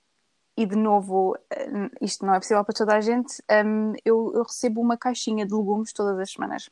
[0.59, 1.37] e de novo,
[1.71, 5.45] hum, isto não é possível para toda a gente, um, eu, eu, recebo uma caixinha
[5.45, 6.69] de legumes todas as semanas.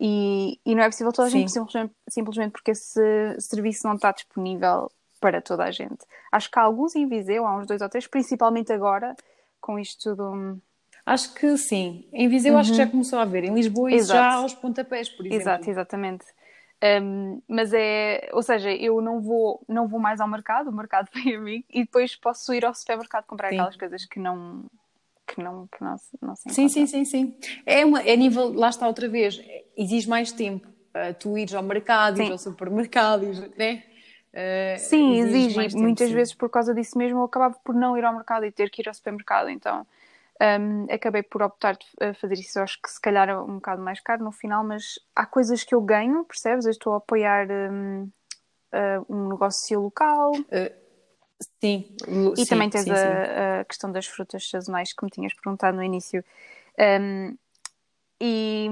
[0.00, 4.10] E, e não é possível toda a gente, simplesmente, simplesmente porque esse serviço não está
[4.10, 4.90] disponível
[5.20, 5.98] para toda a gente.
[6.32, 9.14] Acho que há alguns em Viseu, há uns dois ou três, principalmente agora,
[9.60, 10.58] com isto tudo?
[11.04, 12.08] Acho que sim.
[12.10, 12.58] Em Viseu uhum.
[12.58, 12.90] acho que já uhum.
[12.90, 13.44] começou a haver.
[13.44, 14.18] Em Lisboa isso Exato.
[14.18, 15.42] já aos pontapés, por exemplo.
[15.42, 16.24] Exato, exatamente.
[16.84, 21.08] Um, mas é, ou seja, eu não vou, não vou mais ao mercado, o mercado
[21.14, 23.54] vem a mim e depois posso ir ao supermercado comprar sim.
[23.54, 24.64] aquelas coisas que não
[25.26, 27.34] que não, que não, não se Sim, sim, sim, sim.
[27.64, 29.42] É, uma, é nível, lá está outra vez,
[29.74, 30.68] exige mais tempo.
[30.68, 32.24] Uh, tu ires ao mercado, sim.
[32.24, 33.82] ires ao supermercado, ires, né?
[34.34, 35.58] Uh, Sim, exige.
[35.58, 35.76] exige.
[35.76, 36.14] Muitas sim.
[36.14, 38.82] vezes por causa disso mesmo eu acabava por não ir ao mercado e ter que
[38.82, 39.48] ir ao supermercado.
[39.48, 39.86] Então
[40.40, 42.58] um, acabei por optar a fazer isso.
[42.58, 45.62] Eu acho que se calhar é um bocado mais caro no final, mas há coisas
[45.62, 46.64] que eu ganho, percebes?
[46.64, 48.02] Eu estou a apoiar um,
[48.72, 50.32] uh, um negócio local.
[50.32, 50.74] Uh,
[51.60, 51.96] sim.
[52.36, 53.60] E sim, também tens sim, a, sim.
[53.60, 56.24] a, questão das frutas sazonais que me tinhas perguntado no início.
[56.78, 57.36] Um,
[58.20, 58.68] e,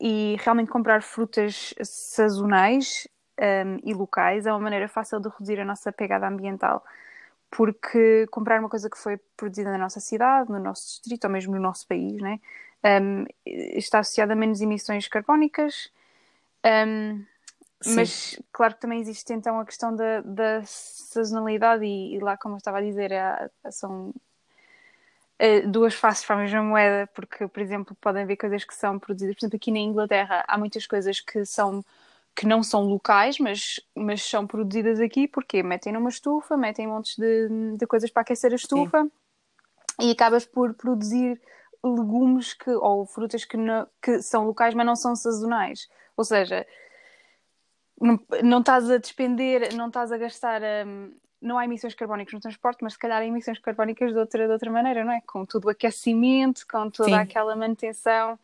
[0.00, 3.06] e, realmente comprar frutas sazonais
[3.38, 6.84] um, e locais é uma maneira fácil de reduzir a nossa pegada ambiental.
[7.56, 11.54] Porque comprar uma coisa que foi produzida na nossa cidade, no nosso distrito ou mesmo
[11.54, 12.38] no nosso país, né,
[12.84, 15.90] um, está associada a menos emissões carbónicas.
[16.62, 17.24] Um,
[17.86, 22.56] mas claro que também existe então a questão da, da sazonalidade e, e, lá, como
[22.56, 23.10] eu estava a dizer,
[23.70, 24.12] são
[25.40, 28.98] uh, duas faces para a mesma moeda, porque, por exemplo, podem haver coisas que são
[28.98, 31.82] produzidas, por exemplo, aqui na Inglaterra há muitas coisas que são
[32.36, 37.16] que não são locais, mas, mas são produzidas aqui porque metem numa estufa, metem montes
[37.16, 40.08] de, de coisas para aquecer a estufa Sim.
[40.08, 41.40] e acabas por produzir
[41.82, 45.88] legumes que, ou frutas que, não, que são locais, mas não são sazonais.
[46.14, 46.66] Ou seja,
[47.98, 50.60] não, não estás a despender, não estás a gastar.
[50.86, 54.46] Um, não há emissões carbónicas no transporte, mas se calhar há emissões carbónicas de outra,
[54.46, 55.22] de outra maneira, não é?
[55.26, 57.14] Com todo o aquecimento, com toda Sim.
[57.14, 58.38] aquela manutenção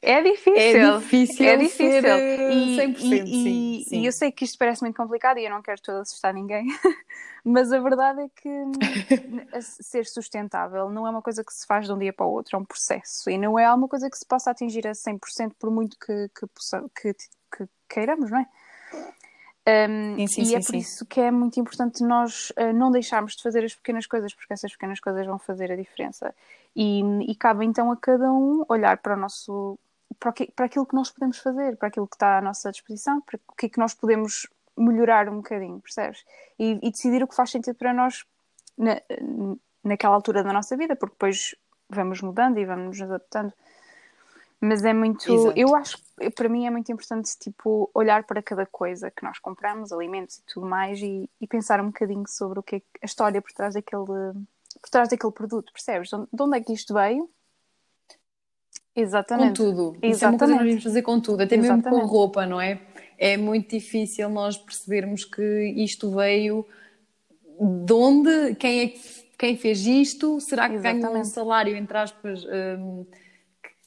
[0.00, 0.56] é difícil.
[0.56, 1.46] É difícil.
[1.46, 2.10] É difícil.
[2.50, 4.00] E, 100%, e, sim, sim.
[4.00, 6.66] e eu sei que isto parece muito complicado e eu não quero todo assustar ninguém,
[7.44, 11.92] mas a verdade é que ser sustentável não é uma coisa que se faz de
[11.92, 14.24] um dia para o outro, é um processo e não é uma coisa que se
[14.24, 16.46] possa atingir a 100% por muito que, que,
[16.94, 17.14] que,
[17.56, 18.46] que queiramos, não é?
[19.68, 23.36] Um, sim, sim, e é por isso que é muito importante nós uh, não deixarmos
[23.36, 26.34] de fazer as pequenas coisas, porque essas pequenas coisas vão fazer a diferença.
[26.74, 29.78] E, e cabe então a cada um olhar para o nosso
[30.18, 33.20] para, que, para aquilo que nós podemos fazer, para aquilo que está à nossa disposição,
[33.20, 36.24] para o que é que nós podemos melhorar um bocadinho, percebes?
[36.58, 38.24] E, e decidir o que faz sentido para nós
[38.76, 39.00] na,
[39.84, 41.54] naquela altura da nossa vida, porque depois
[41.90, 43.52] vamos mudando e vamos nos adaptando.
[44.60, 45.32] Mas é muito.
[45.32, 45.58] Exato.
[45.58, 49.38] Eu acho que para mim é muito importante tipo, olhar para cada coisa que nós
[49.38, 53.06] compramos, alimentos e tudo mais, e, e pensar um bocadinho sobre o que é a
[53.06, 56.10] história por trás daquele, por trás daquele produto, percebes?
[56.10, 57.30] De onde é que isto veio?
[58.96, 59.60] Exatamente.
[59.60, 59.96] Com tudo.
[60.02, 60.16] Exatamente.
[60.16, 61.84] Isso é uma coisa que nós fazer com tudo, até Exatamente.
[61.84, 62.80] mesmo com roupa, não é?
[63.16, 66.66] É muito difícil nós percebermos que isto veio
[67.86, 72.44] de onde, quem é que quem fez isto, será que ganhou um salário, entre aspas,
[72.44, 73.06] um,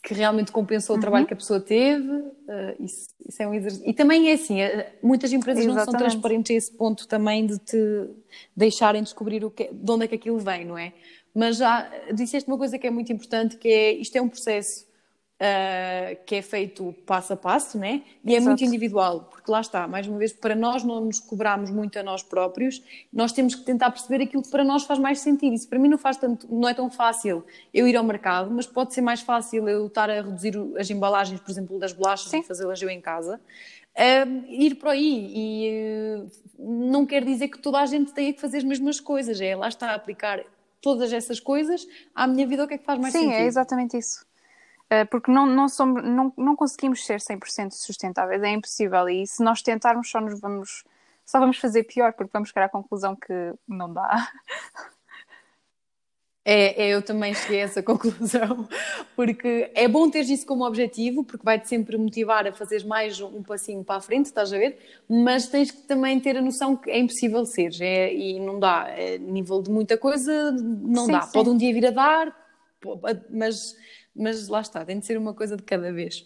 [0.03, 1.01] que realmente compensou o uhum.
[1.01, 2.09] trabalho que a pessoa teve.
[2.09, 3.87] Uh, isso, isso, é um exercício.
[3.87, 5.85] E também é assim, eh, muitas empresas Exatamente.
[5.85, 8.09] não são transparentes a esse ponto também de te
[8.55, 10.93] deixarem descobrir o que, de onde é que aquilo vem, não é?
[11.33, 14.90] Mas já disseste uma coisa que é muito importante, que é isto é um processo
[15.41, 18.03] uh, que é feito passo a passo, né?
[18.23, 18.43] E Exato.
[18.43, 21.97] é muito individual, porque lá está, mais uma vez, para nós não nos cobrarmos muito
[21.97, 25.53] a nós próprios, nós temos que tentar perceber aquilo que para nós faz mais sentido.
[25.53, 28.67] Isso para mim não faz tanto, não é tão fácil eu ir ao mercado, mas
[28.67, 32.39] pode ser mais fácil eu estar a reduzir as embalagens, por exemplo, das bolachas Sim.
[32.39, 33.41] e fazê-las eu em casa.
[33.93, 38.39] Uh, ir por aí e uh, não quer dizer que toda a gente tenha que
[38.39, 40.45] fazer as mesmas coisas, é lá está a aplicar
[40.81, 43.35] todas essas coisas à minha vida o que é que faz mais Sim, sentido.
[43.35, 44.25] Sim, é exatamente isso.
[44.91, 49.07] Eh, porque não, não, somos, não, não conseguimos ser 100% sustentáveis, é impossível.
[49.07, 50.83] E se nós tentarmos, só nos vamos,
[51.25, 54.29] só vamos fazer pior, porque vamos chegar à conclusão que não dá.
[56.43, 58.67] É, é, eu também cheguei a essa conclusão,
[59.15, 63.43] porque é bom ter isso como objetivo, porque vai-te sempre motivar a fazer mais um
[63.43, 64.77] passinho para a frente, estás a ver?
[65.07, 68.89] Mas tens que também ter a noção que é impossível ser, é, e não dá.
[68.89, 71.21] É, nível de muita coisa, não sim, dá.
[71.21, 71.31] Sim.
[71.31, 72.35] Pode um dia vir a dar,
[73.29, 73.75] mas
[74.15, 76.25] mas lá está, tem de ser uma coisa de cada vez.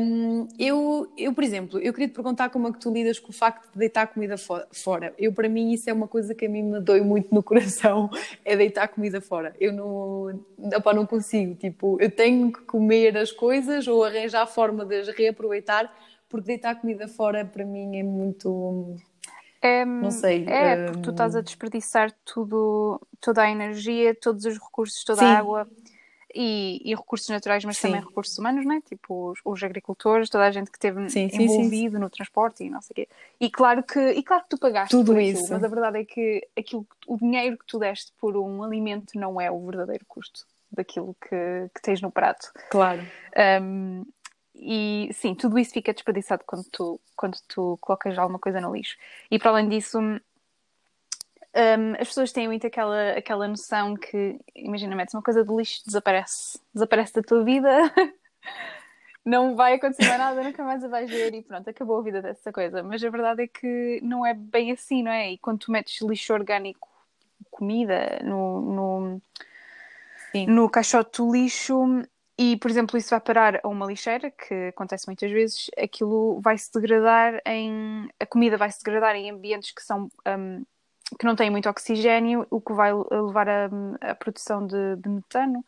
[0.00, 3.30] Um, eu, eu, por exemplo, eu queria te perguntar como é que tu lidas com
[3.30, 4.34] o facto de deitar comida
[4.72, 5.14] fora.
[5.16, 8.10] Eu, para mim, isso é uma coisa que a mim me dói muito no coração,
[8.44, 9.54] é deitar comida fora.
[9.60, 10.42] Eu não,
[10.74, 14.96] opa, não consigo, tipo, eu tenho que comer as coisas ou arranjar a forma de
[14.96, 15.94] as reaproveitar,
[16.28, 18.96] porque deitar comida fora, para mim, é muito...
[19.60, 20.44] É, não sei.
[20.46, 25.26] É, porque tu estás a desperdiçar tudo, toda a energia, todos os recursos, toda Sim.
[25.26, 25.68] a água
[26.34, 27.88] e, e recursos naturais, mas sim.
[27.88, 28.80] também recursos humanos, né?
[28.86, 32.70] Tipo os, os, agricultores, toda a gente que esteve sim, envolvido sim, no transporte e
[32.70, 33.08] não sei o quê.
[33.40, 36.46] E claro que, e claro que tu pagaste tudo isso, mas a verdade é que
[36.56, 41.16] aquilo, o dinheiro que tu deste por um alimento não é o verdadeiro custo daquilo
[41.20, 42.52] que, que tens no prato.
[42.70, 43.02] Claro.
[43.62, 44.04] Um,
[44.54, 48.96] e sim, tudo isso fica desperdiçado quando tu, quando tu colocas alguma coisa no lixo.
[49.30, 49.98] E para além disso,
[51.58, 55.82] um, as pessoas têm muito aquela, aquela noção que, imagina, metes uma coisa de lixo,
[55.84, 57.68] desaparece, desaparece da tua vida,
[59.24, 62.22] não vai acontecer mais nada, nunca mais a vais ver e pronto, acabou a vida
[62.22, 62.82] dessa coisa.
[62.82, 65.32] Mas a verdade é que não é bem assim, não é?
[65.32, 66.88] E quando tu metes lixo orgânico,
[67.50, 69.22] comida, no, no,
[70.46, 72.04] no caixote do lixo,
[72.38, 76.56] e, por exemplo, isso vai parar a uma lixeira, que acontece muitas vezes, aquilo vai
[76.56, 78.08] se degradar em.
[78.20, 80.64] A comida vai se degradar em ambientes que são um,
[81.16, 83.48] que não têm muito oxigênio, o que vai levar
[84.00, 85.64] à produção de, de metano,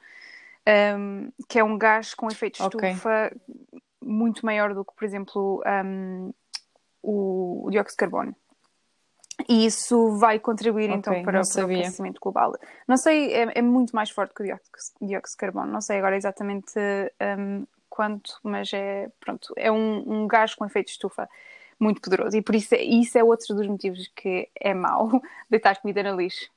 [0.98, 2.90] um, que é um gás com efeito okay.
[2.90, 3.33] estufa
[4.03, 6.33] muito maior do que, por exemplo, um,
[7.03, 8.37] o, o, dióxido de carbono.
[9.48, 12.55] E isso vai contribuir okay, então para, para o aquecimento global.
[12.87, 15.72] Não sei, é, é, muito mais forte que o dióxido, dióxido de carbono.
[15.72, 16.79] Não sei agora exatamente
[17.38, 21.29] um, quanto, mas é, pronto, é um, um gás com efeito estufa
[21.81, 22.37] muito poderoso.
[22.37, 25.11] E por isso, isso é outro dos motivos que é mau
[25.51, 26.49] deitar comida no lixo.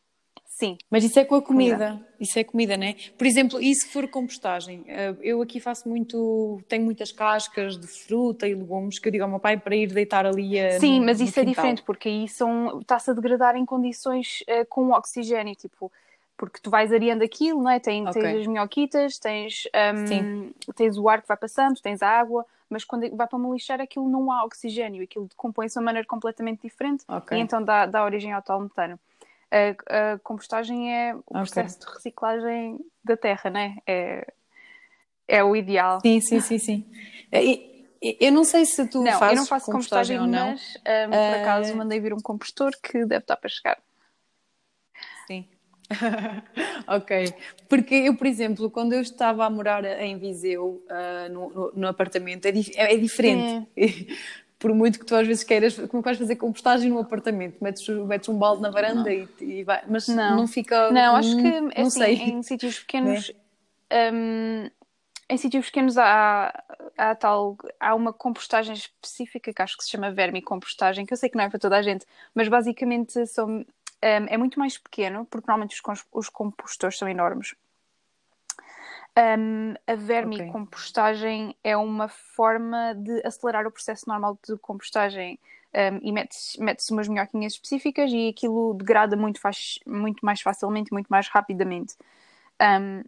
[0.45, 0.77] Sim.
[0.89, 1.89] Mas isso é com a comida.
[1.89, 2.07] comida.
[2.19, 2.95] Isso é comida, não é?
[3.17, 4.83] Por exemplo, e se for compostagem?
[4.87, 6.61] Eh, eu aqui faço muito.
[6.69, 9.91] Tenho muitas cascas de fruta e legumes que eu digo ao meu pai para ir
[9.91, 10.59] deitar ali.
[10.59, 14.63] A, Sim, no, mas isso é diferente, porque aí está-se a degradar em condições uh,
[14.69, 15.55] com oxigênio.
[15.55, 15.91] Tipo,
[16.37, 17.79] porque tu vais areando aquilo, não é?
[17.79, 18.21] Tem, okay.
[18.21, 22.83] Tens as minhoquitas, tens, um, tens o ar que vai passando, tens a água, mas
[22.83, 26.61] quando vai para uma lixeira aquilo não há oxigênio, aquilo decompõe-se de uma maneira completamente
[26.61, 27.37] diferente okay.
[27.37, 28.99] e então dá, dá origem ao tal metano.
[29.51, 31.87] A, a compostagem é o processo okay.
[31.87, 33.77] de reciclagem da terra, né?
[33.85, 34.33] É,
[35.27, 36.01] é o ideal.
[36.01, 36.85] Sim, sim, sim, sim.
[37.31, 37.71] E,
[38.19, 40.51] eu não sei se tu não, fazes eu não faço compostagem, compostagem ou não.
[40.51, 43.79] mas um, por acaso mandei vir um compostor que deve estar para chegar.
[45.25, 45.47] Sim.
[46.87, 47.33] ok,
[47.67, 51.87] porque eu, por exemplo, quando eu estava a morar em Viseu, uh, no, no, no,
[51.87, 53.67] apartamento, é, é, é diferente.
[53.75, 53.87] É.
[54.63, 57.61] por muito que tu às vezes queiras, como é vais fazer compostagem no apartamento?
[57.61, 60.89] Metes, metes um balde na varanda e, e, vai, mas não, não fica.
[60.89, 62.15] Não, acho que não, assim, sei.
[62.15, 63.29] em sítios pequenos.
[63.29, 63.35] Né?
[64.11, 64.71] Um,
[65.29, 66.63] em sítios pequenos há,
[66.97, 71.29] há tal há uma compostagem específica que acho que se chama vermicompostagem, que eu sei
[71.29, 73.63] que não é para toda a gente, mas basicamente são,
[74.03, 77.55] um, é muito mais pequeno, porque normalmente os, os compostores são enormes.
[79.15, 81.57] Um, a vermicompostagem okay.
[81.63, 85.39] é uma forma de acelerar o processo normal de compostagem
[85.73, 90.91] um, e mete-se mete umas minhoquinhas específicas e aquilo degrada muito, faz, muito mais facilmente,
[90.91, 91.95] muito mais rapidamente.
[92.61, 93.03] Um,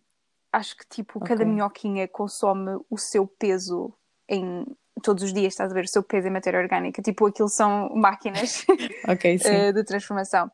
[0.53, 1.35] acho que tipo, okay.
[1.35, 3.93] cada minhoquinha consome o seu peso
[4.29, 4.65] em
[5.03, 7.01] todos os dias, estás a ver, o seu peso em matéria orgânica.
[7.01, 8.65] Tipo, aquilo são máquinas
[9.07, 10.49] okay, uh, de transformação.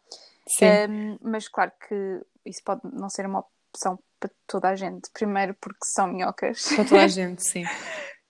[0.90, 5.10] Um, mas claro que isso pode não ser uma opção para toda a gente.
[5.14, 6.68] Primeiro porque são minhocas.
[6.76, 7.64] Para toda a gente, sim.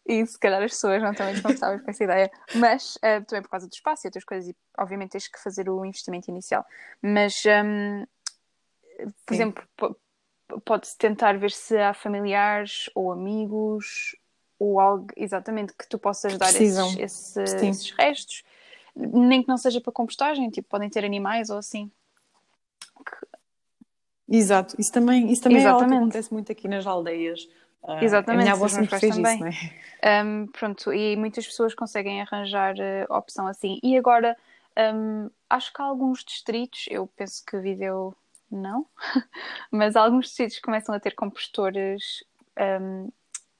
[0.05, 2.31] e se calhar as pessoas não estão muito confortáveis com essa ideia.
[2.55, 5.69] Mas uh, também por causa do espaço e outras coisas, e obviamente tens que fazer
[5.69, 6.65] o investimento inicial.
[7.01, 8.05] Mas, um,
[9.25, 9.35] por sim.
[9.35, 9.63] exemplo,
[10.65, 14.15] pode-se tentar ver se há familiares ou amigos
[14.59, 18.43] ou algo exatamente que tu possas dar esses, esses, esses, restos,
[18.95, 21.91] nem que não seja para compostagem, tipo, podem ter animais ou assim.
[24.31, 25.81] Exato, isso também, isso também Exatamente.
[25.81, 27.49] é algo que acontece muito aqui nas aldeias.
[27.83, 29.33] Uh, Exatamente, a minha avó sempre fez também.
[29.35, 30.23] isso, não é?
[30.23, 33.77] Um, pronto, e muitas pessoas conseguem arranjar uh, opção assim.
[33.83, 34.37] E agora,
[34.95, 38.15] um, acho que há alguns distritos, eu penso que Viseu
[38.49, 38.85] não,
[39.69, 42.23] mas alguns distritos começam a ter compostores.
[42.57, 43.09] Um,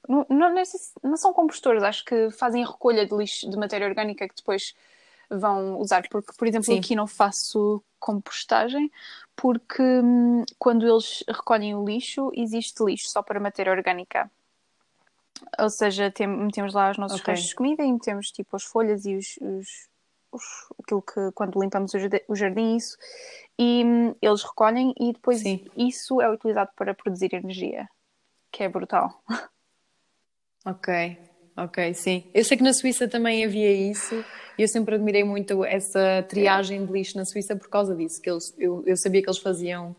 [0.08, 0.54] não, não,
[1.02, 4.74] não, são compostores, acho que fazem a recolha de lixo de matéria orgânica que depois
[5.38, 6.78] vão usar, porque, por exemplo, Sim.
[6.78, 8.90] aqui não faço compostagem,
[9.36, 14.30] porque hum, quando eles recolhem o lixo, existe lixo só para matéria orgânica.
[15.58, 17.32] Ou seja, tem, metemos lá os nossos okay.
[17.32, 19.88] restos de comida e metemos tipo as folhas e os, os,
[20.30, 20.42] os
[20.82, 21.92] aquilo que quando limpamos
[22.28, 22.96] o jardim, isso,
[23.58, 25.64] e hum, eles recolhem e depois Sim.
[25.76, 27.88] isso é utilizado para produzir energia,
[28.50, 29.22] que é brutal.
[30.64, 31.18] Ok,
[31.56, 32.24] ok, sim.
[32.32, 34.24] Eu sei que na Suíça também havia isso
[34.58, 38.30] e eu sempre admirei muito essa triagem de lixo na Suíça por causa disso, que
[38.30, 39.96] eles, eu, eu sabia que eles faziam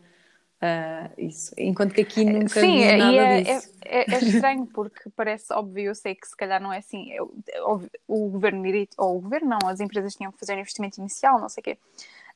[0.62, 3.74] uh, isso, enquanto que aqui nunca Sim, nada é, disso.
[3.84, 7.10] É, é, é, estranho porque parece óbvio, eu sei que se calhar não é assim,
[7.20, 8.64] o, o governo
[8.98, 11.64] ou o governo não, as empresas tinham que fazer um investimento inicial, não sei o
[11.64, 11.78] quê,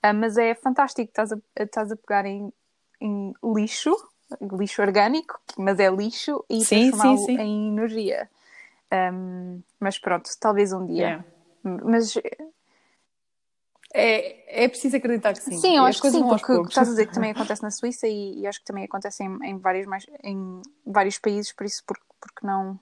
[0.06, 2.51] uh, mas é fantástico, estás a, estás a pegar em,
[2.99, 3.95] em lixo,
[4.41, 8.30] lixo orgânico, mas é lixo e transformá-lo em energia.
[8.93, 10.95] Um, mas pronto, talvez um dia.
[10.95, 11.26] Yeah.
[11.63, 12.15] Mas
[13.93, 15.58] é, é preciso acreditar que sim.
[15.58, 18.41] Sim, eu acho que sim, porque estás a dizer que também acontece na Suíça e,
[18.41, 22.06] e acho que também acontece em, em, vários, mais, em vários países, por isso, porque,
[22.19, 22.80] porque não.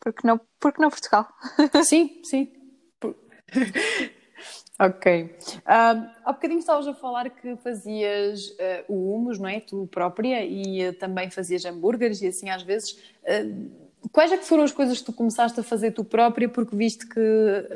[0.00, 1.28] Porque não, porque não Portugal?
[1.84, 2.52] Sim, sim.
[4.78, 5.36] ok.
[5.66, 9.60] Um, há bocadinho estavas a falar que fazias uh, o humus, não é?
[9.60, 12.92] Tu própria, e uh, também fazias hambúrgueres e assim às vezes.
[13.22, 16.74] Uh, Quais é que foram as coisas que tu começaste a fazer tu própria porque
[16.74, 17.20] viste que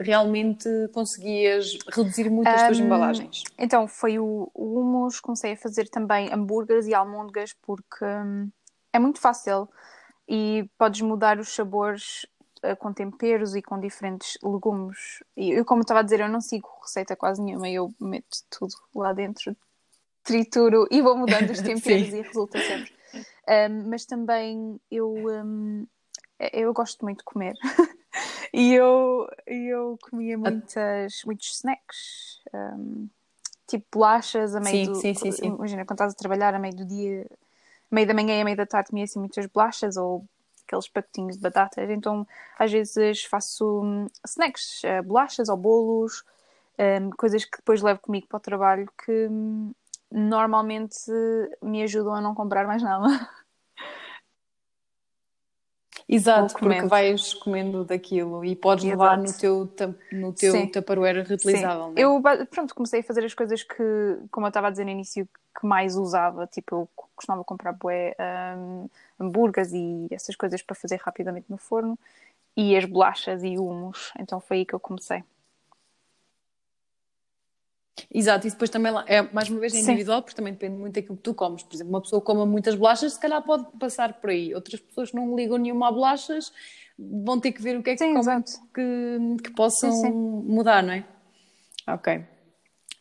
[0.01, 3.45] realmente conseguias reduzir muito as tuas um, embalagens?
[3.57, 8.51] Então, foi o, o hummus, comecei a fazer também hambúrgueres e almôndegas porque hum,
[8.93, 9.69] é muito fácil
[10.29, 12.27] e podes mudar os sabores
[12.65, 15.23] uh, com temperos e com diferentes legumes.
[15.37, 18.75] E eu, como estava a dizer, eu não sigo receita quase nenhuma, eu meto tudo
[18.95, 19.57] lá dentro,
[20.25, 22.93] trituro e vou mudando os temperos e resulta sempre.
[23.49, 25.15] Um, mas também eu...
[25.15, 25.87] Um,
[26.39, 27.55] eu gosto muito de comer
[28.53, 33.09] e eu, eu comia muitas, muitos snacks, um,
[33.67, 34.95] tipo bolachas a meio sim, do.
[35.01, 35.47] Sim, sim, sim.
[35.47, 37.27] Imagina, quando estás a trabalhar a meio do dia,
[37.91, 40.25] a meio da manhã e a meio da tarde, comia assim muitas bolachas ou
[40.67, 41.89] aqueles pacotinhos de batatas.
[41.91, 42.27] Então,
[42.59, 46.25] às vezes faço um, snacks, uh, bolachas ou bolos,
[46.79, 49.73] um, coisas que depois levo comigo para o trabalho que um,
[50.11, 51.11] normalmente
[51.63, 53.07] me ajudam a não comprar mais nada.
[56.09, 59.03] Exato, porque vais comendo daquilo e podes Exato.
[59.03, 59.69] levar no teu,
[60.13, 61.89] no teu tupperware reutilizável.
[61.89, 61.95] Né?
[61.97, 65.29] Eu pronto, comecei a fazer as coisas que, como eu estava a dizer no início,
[65.59, 66.47] que mais usava.
[66.47, 68.15] Tipo, eu costumava comprar bué,
[68.57, 68.89] um,
[69.19, 71.99] hambúrgueres e essas coisas para fazer rapidamente no forno
[72.57, 74.13] e as bolachas e humos.
[74.19, 75.25] Então foi aí que eu comecei.
[78.13, 80.23] Exato, e depois também é mais uma vez é individual, Sim.
[80.23, 81.63] porque também depende muito daquilo que tu comes.
[81.63, 84.55] Por exemplo, uma pessoa que coma muitas bolachas, se calhar pode passar por aí.
[84.55, 86.53] Outras pessoas que não ligam nenhuma a bolachas
[86.99, 88.43] vão ter que ver o que é que sim, comem
[88.75, 90.13] que, que possam sim, sim.
[90.13, 91.05] mudar, não é?
[91.89, 92.25] Ok.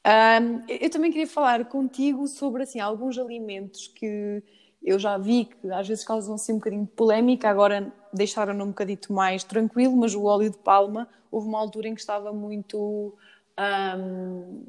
[0.06, 4.43] Um, eu também queria falar contigo sobre assim, alguns alimentos que
[4.84, 8.68] eu já vi que às vezes causam assim um bocadinho de polémica, agora deixaram-no um
[8.68, 13.18] bocadito mais tranquilo, mas o óleo de palma houve uma altura em que estava muito.
[13.58, 14.66] Um,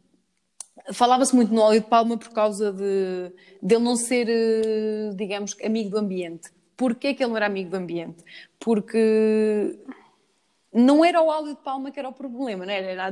[0.92, 3.32] Falava-se muito no óleo de palma por causa de,
[3.62, 6.50] de ele não ser, eh, digamos, amigo do ambiente.
[6.76, 8.22] Porquê que ele não era amigo do ambiente?
[8.60, 9.78] Porque
[10.72, 12.86] não era o óleo de palma que era o problema, não era?
[12.86, 13.10] era a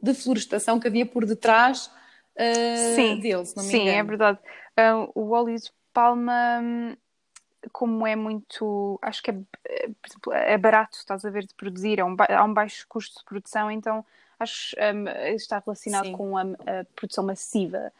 [0.00, 1.90] deflorestação que havia por detrás
[2.36, 3.92] uh, sim, dele, se não me sim, engano.
[3.92, 4.38] Sim, é verdade.
[4.78, 6.62] Uh, o óleo de palma,
[7.72, 8.98] como é muito.
[9.02, 9.90] Acho que é, eh,
[10.32, 13.70] é barato, estás a ver, de produzir, é um, há um baixo custo de produção,
[13.70, 14.04] então
[14.38, 16.12] acho um, está relacionado Sim.
[16.12, 17.92] com a, a, produção massiva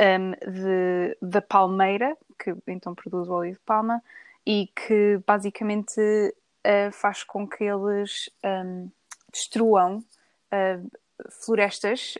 [0.00, 4.02] um, de, da palmeira, que então produz o óleo de palma,
[4.46, 8.90] e que basicamente uh, faz com que eles um,
[9.32, 10.90] destruam uh,
[11.44, 12.18] florestas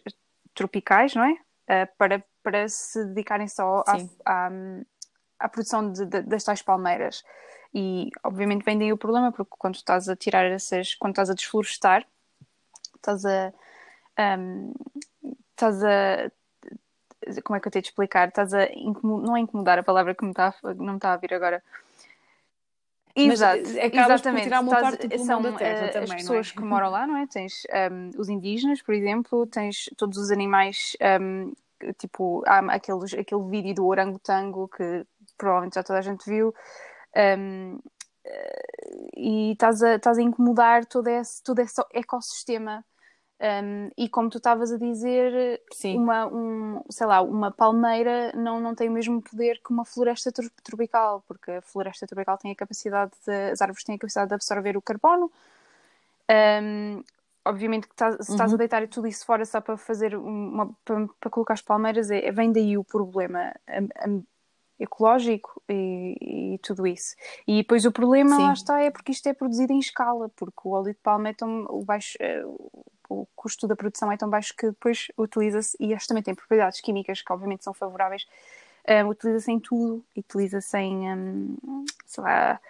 [0.55, 1.33] tropicais, não é?
[1.33, 4.51] Uh, para, para se dedicarem só à, à,
[5.39, 7.23] à, produção de, de, das tais palmeiras.
[7.75, 11.35] E obviamente vem daí o problema, porque quando estás a tirar essas, quando estás a
[11.35, 12.07] desflorestar,
[13.03, 13.53] estás a.
[14.39, 14.73] Um,
[15.51, 16.31] estás a.
[17.45, 18.29] Como é que eu tenho de explicar?
[18.29, 18.69] Estás a.
[19.03, 21.63] Não é incomodar a palavra que me está, não me está a vir agora.
[23.15, 24.49] Exato, exatamente.
[24.49, 26.53] Estás, são da terra uh, também, as pessoas é?
[26.53, 27.27] que moram lá, não é?
[27.27, 31.53] Tens um, os indígenas, por exemplo, tens todos os animais, um,
[31.99, 35.05] tipo, há aqueles, aquele vídeo do orangotango que
[35.37, 36.55] provavelmente já toda a gente viu,
[37.45, 37.79] um,
[39.15, 42.85] e estás a, estás a incomodar todo esse, todo esse ecossistema
[43.43, 45.61] um, e como tu estavas a dizer,
[45.97, 50.31] uma, um, sei lá, uma palmeira não, não tem o mesmo poder que uma floresta
[50.63, 54.35] tropical, porque a floresta tropical tem a capacidade, de, as árvores têm a capacidade de
[54.35, 55.29] absorver o carbono.
[56.31, 57.03] Um,
[57.45, 58.55] obviamente que estás, se estás uhum.
[58.55, 62.31] a deitar tudo isso fora só para fazer uma, para, para colocar as palmeiras, é,
[62.31, 63.53] vem daí o problema
[64.79, 67.17] ecológico e, e, tudo isso.
[67.47, 68.43] E depois o problema Sim.
[68.43, 71.35] lá está é porque isto é produzido em escala, porque o óleo de palma é
[71.35, 72.45] tão o baixo, eh,
[73.21, 76.81] o custo da produção é tão baixo que depois utiliza-se, e este também tem propriedades
[76.81, 78.27] químicas que obviamente são favoráveis,
[78.89, 82.61] um, utiliza-se em tudo, utiliza-se em, um, sei lá...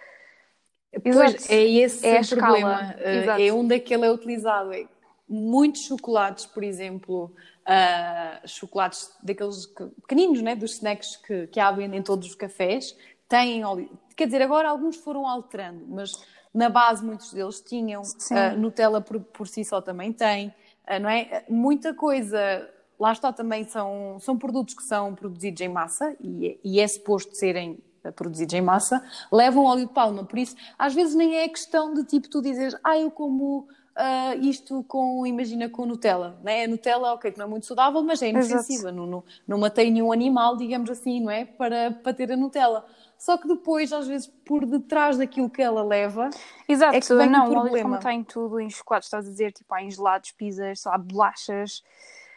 [1.01, 4.71] Pois, é esse é o problema, uh, é onde é que ele é utilizado.
[4.71, 4.85] É,
[5.27, 7.33] muitos chocolates, por exemplo,
[7.65, 9.65] uh, chocolates daqueles
[10.01, 12.95] pequeninos, né, dos snacks que, que há em todos os cafés,
[13.27, 13.89] têm óleo.
[14.15, 16.11] Quer dizer, agora alguns foram alterando, mas
[16.53, 18.01] na base, muitos deles tinham.
[18.01, 20.49] Uh, Nutella por, por si só também tem.
[20.87, 21.45] Uh, não é?
[21.49, 22.69] Muita coisa.
[22.99, 27.35] Lá está também, são, são produtos que são produzidos em massa e, e é suposto
[27.35, 30.23] serem ah, produzidos em massa, levam óleo de palma.
[30.23, 34.39] Por isso, às vezes nem é questão de tipo tu dizeres, ah, eu como uh,
[34.41, 36.37] isto com, imagina, com Nutella.
[36.43, 36.65] Né?
[36.65, 38.91] A Nutella, ok, que não é muito saudável, mas é inofensiva.
[38.91, 41.45] Não, não, não matei nenhum animal, digamos assim, não é?
[41.45, 42.85] Para, para ter a Nutella
[43.23, 46.29] só que depois, às vezes, por detrás daquilo que ela leva.
[46.67, 47.91] Exato, é que vem não, o problema.
[47.91, 50.97] como tem tudo em chocolate, estás a dizer, tipo, há em gelados, pizzas, sei lá,
[50.97, 51.81] bolachas,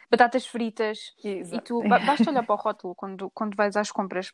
[0.09, 1.13] batatas fritas.
[1.21, 1.57] Exato.
[1.57, 4.31] E tu, basta olhar para o rótulo quando, quando vais às compras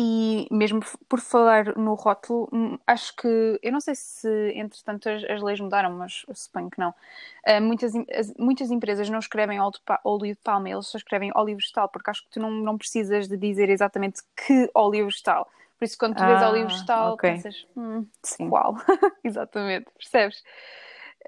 [0.00, 5.24] e mesmo por falar no rótulo, hum, acho que, eu não sei se entretanto as,
[5.24, 6.90] as leis mudaram, mas suponho que não.
[6.90, 11.88] Uh, muitas, as, muitas empresas não escrevem óleo de palma, eles só escrevem óleo vegetal,
[11.88, 15.50] porque acho que tu não, não precisas de dizer exatamente que óleo vegetal.
[15.76, 17.32] Por isso, quando tu ah, vês óleo vegetal, okay.
[17.32, 18.48] pensas, hum, sim.
[18.48, 18.76] qual?
[19.24, 20.44] exatamente, percebes?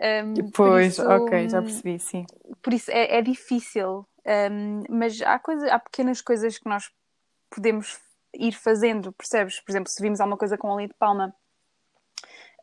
[0.01, 2.24] Um, pois, isso, ok, já percebi, sim.
[2.62, 4.07] Por isso é, é difícil,
[4.51, 6.88] um, mas há, coisa, há pequenas coisas que nós
[7.51, 7.98] podemos
[8.35, 9.61] ir fazendo, percebes?
[9.61, 11.35] Por exemplo, se vimos alguma coisa com óleo de palma,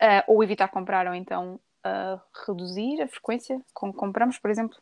[0.02, 4.78] uh, ou evitar comprar, ou então uh, reduzir a frequência com que compramos, por exemplo.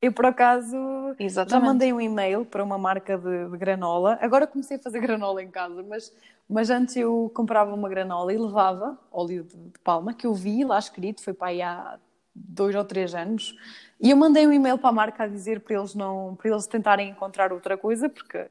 [0.00, 0.76] Eu, por acaso,
[1.18, 1.50] Exatamente.
[1.50, 4.18] já mandei um e-mail para uma marca de, de, granola.
[4.20, 6.12] Agora comecei a fazer granola em casa, mas,
[6.48, 10.62] mas antes eu comprava uma granola e levava óleo de, de palma, que eu vi
[10.62, 11.98] lá escrito, foi para aí há
[12.34, 13.56] dois ou três anos.
[13.98, 16.66] E eu mandei um e-mail para a marca a dizer para eles não, para eles
[16.66, 18.46] tentarem encontrar outra coisa, porque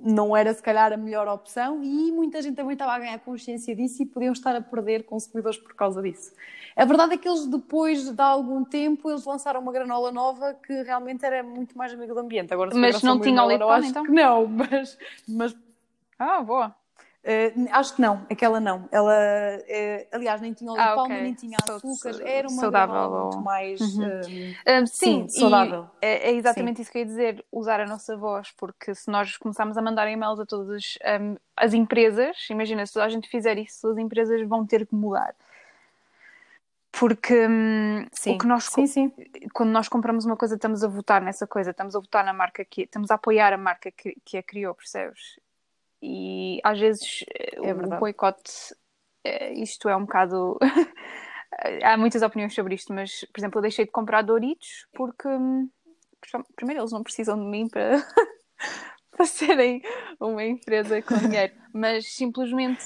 [0.00, 3.74] não era se calhar a melhor opção e muita gente também estava a ganhar consciência
[3.74, 6.32] disso e podiam estar a perder consumidores por causa disso.
[6.76, 10.82] A verdade é que eles depois de algum tempo eles lançaram uma granola nova que
[10.82, 12.52] realmente era muito mais amigo do ambiente.
[12.52, 14.04] Agora, mas não tinha leite então?
[14.04, 15.56] não, mas, mas...
[16.18, 16.74] Ah, boa.
[17.26, 18.88] Uh, acho que não, aquela não.
[18.92, 21.22] Ela, uh, aliás, nem tinha ah, palma, okay.
[21.22, 24.20] nem tinha açúcar, era uma saudável muito mais uhum.
[24.20, 25.90] uh, sim, sim, saudável.
[26.00, 26.82] É, é, exatamente sim.
[26.82, 30.08] isso que eu ia dizer, usar a nossa voz, porque se nós começarmos a mandar
[30.08, 34.64] e-mails a todas um, as empresas, imagina, se a gente fizer isso, as empresas vão
[34.64, 35.34] ter que mudar.
[36.92, 38.36] Porque um, sim.
[38.36, 39.12] o que nós sim.
[39.52, 42.64] quando nós compramos uma coisa, estamos a votar nessa coisa, estamos a votar na marca
[42.64, 45.40] que estamos a apoiar a marca que, que a criou, percebes?
[46.08, 48.52] E às vezes é o boicote,
[49.24, 50.56] eh, isto é um bocado.
[51.82, 55.68] Há muitas opiniões sobre isto, mas, por exemplo, eu deixei de comprar Doritos porque, hum,
[56.54, 57.96] primeiro, eles não precisam de mim para,
[59.10, 59.82] para serem
[60.20, 62.84] uma empresa com dinheiro, mas simplesmente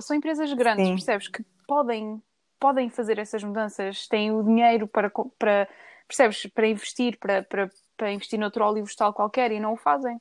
[0.00, 0.94] são empresas grandes, Sim.
[0.94, 1.28] percebes?
[1.28, 2.22] Que podem,
[2.58, 5.68] podem fazer essas mudanças, têm o dinheiro para, para
[6.08, 6.46] percebes?
[6.46, 10.18] Para investir, para, para, para investir noutro óleo vegetal qualquer e não o fazem.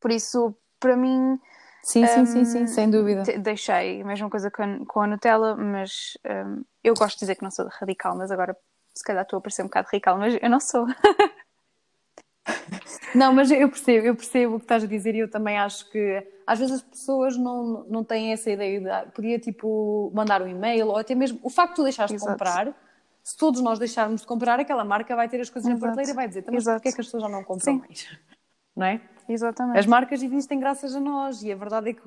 [0.00, 1.40] Por isso, para mim.
[1.82, 3.22] Sim, sim, um, sim, sim, sem dúvida.
[3.38, 7.36] Deixei a mesma coisa com a, com a Nutella, mas um, eu gosto de dizer
[7.36, 8.56] que não sou radical, mas agora
[8.94, 10.86] se calhar estou a parecer um bocado radical, mas eu não sou.
[13.14, 15.88] Não, mas eu percebo, eu percebo o que estás a dizer e eu também acho
[15.90, 20.48] que às vezes as pessoas não, não têm essa ideia de podia tipo mandar um
[20.48, 22.74] e-mail ou até mesmo o facto de tu deixares de comprar,
[23.22, 25.80] se todos nós deixarmos de comprar, aquela marca vai ter as coisas Exato.
[25.80, 27.74] na prateleira e vai dizer, então, mas porquê é que as pessoas já não compram
[27.74, 27.78] Sim.
[27.78, 28.18] mais?
[28.76, 29.00] Não é?
[29.28, 29.78] Exatamente.
[29.78, 32.02] As marcas existem graças a nós e a verdade é que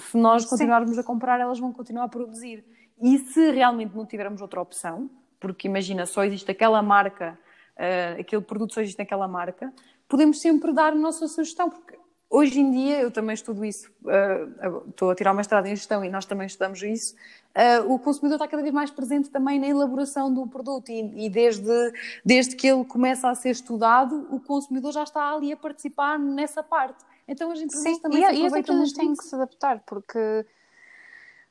[0.00, 1.00] se nós continuarmos Sim.
[1.00, 2.64] a comprar, elas vão continuar a produzir.
[3.00, 5.08] E se realmente não tivermos outra opção,
[5.38, 7.38] porque imagina, só existe aquela marca,
[7.76, 9.72] uh, aquele produto só existe naquela marca,
[10.08, 11.97] podemos sempre dar a nossa sugestão, porque
[12.30, 16.04] Hoje em dia, eu também estudo isso, uh, estou a tirar uma estrada em gestão
[16.04, 17.14] e nós também estudamos isso.
[17.56, 21.30] Uh, o consumidor está cada vez mais presente também na elaboração do produto e, e,
[21.30, 26.18] desde, desde que ele começa a ser estudado, o consumidor já está ali a participar
[26.18, 27.02] nessa parte.
[27.26, 30.44] Então as empresas Sim, também e, se e as empresas têm que se adaptar, porque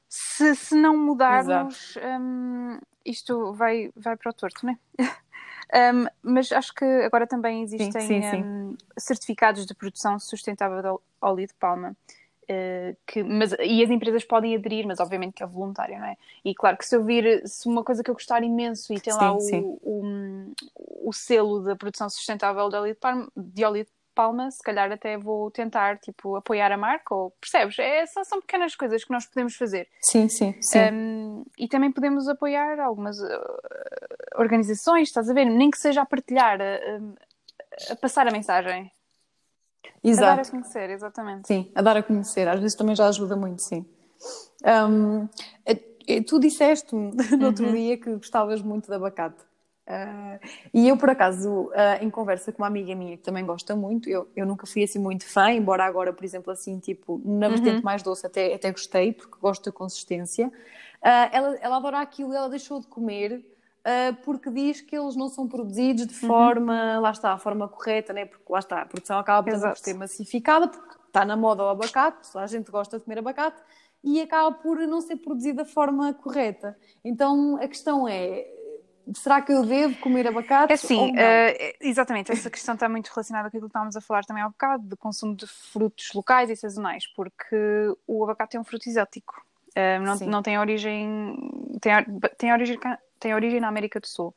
[0.07, 4.77] se, se não mudarmos, um, isto vai, vai para o torto, não é?
[5.73, 8.43] Um, mas acho que agora também existem sim, sim, sim.
[8.43, 11.95] Um, certificados de produção sustentável de óleo de palma.
[12.43, 16.15] Uh, que, mas, e as empresas podem aderir, mas obviamente que é voluntário, não é?
[16.45, 19.13] E claro que se eu vir se uma coisa que eu gostar imenso e tem
[19.13, 20.53] lá o, o,
[21.09, 24.91] o, selo da produção sustentável de óleo de, palma, de óleo de palma, se calhar
[24.91, 27.77] até vou tentar, tipo, apoiar a marca, ou percebes?
[27.77, 29.87] É, são, são pequenas coisas que nós podemos fazer.
[30.01, 30.79] Sim, sim, sim.
[30.91, 33.27] Um, e também podemos apoiar algumas uh,
[34.35, 35.45] organizações, estás a ver?
[35.45, 38.91] Nem que seja a partilhar, a, a passar a mensagem.
[40.03, 40.25] Exato.
[40.25, 41.47] A dar a conhecer, exatamente.
[41.47, 42.47] Sim, a dar a conhecer.
[42.47, 43.85] Às vezes também já ajuda muito, sim.
[44.65, 45.29] Um,
[46.27, 46.95] tu disseste
[47.37, 47.73] no outro uhum.
[47.73, 49.46] dia que gostavas muito de abacate.
[49.87, 50.37] Uh,
[50.73, 51.71] e eu, por acaso, uh,
[52.01, 54.99] em conversa com uma amiga minha que também gosta muito, eu, eu nunca fui assim
[54.99, 57.83] muito fã, embora agora, por exemplo, assim, tipo, na vertente uhum.
[57.83, 60.47] mais doce até, até gostei, porque gosto da consistência.
[60.47, 63.43] Uh, ela, ela adora aquilo ela deixou de comer
[64.25, 66.27] porque diz que eles não são produzidos de uhum.
[66.27, 68.25] forma, lá está, a forma correta, né?
[68.25, 72.27] porque lá está, a produção acaba por ser massificada, porque está na moda o abacate,
[72.35, 73.61] a gente gosta de comer abacate,
[74.03, 76.77] e acaba por não ser produzido da forma correta.
[77.01, 78.45] Então a questão é,
[79.13, 80.73] será que eu devo comer abacate?
[80.73, 82.31] É sim, uh, exatamente.
[82.31, 84.95] Essa questão está muito relacionada com aquilo que estávamos a falar também há bocado, de
[84.95, 87.55] consumo de frutos locais e sazonais, porque
[88.05, 89.41] o abacate é um fruto exótico.
[89.69, 91.37] Uh, não, não, tem origem.
[91.79, 91.93] Tem,
[92.37, 92.79] tem, origem
[93.19, 94.33] tem origem na América do Sul.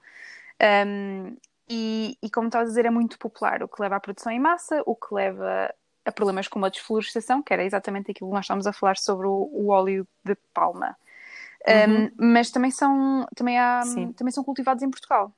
[0.87, 1.37] Um,
[1.68, 4.41] e, e, como estava a dizer, é muito popular, o que leva à produção em
[4.41, 5.73] massa, o que leva
[6.05, 9.27] a problemas como a desflorestação, que era exatamente aquilo que nós estávamos a falar sobre
[9.27, 10.97] o, o óleo de palma.
[11.67, 12.05] Uhum.
[12.07, 13.83] Um, mas também são, também, há,
[14.17, 15.33] também são cultivados em Portugal.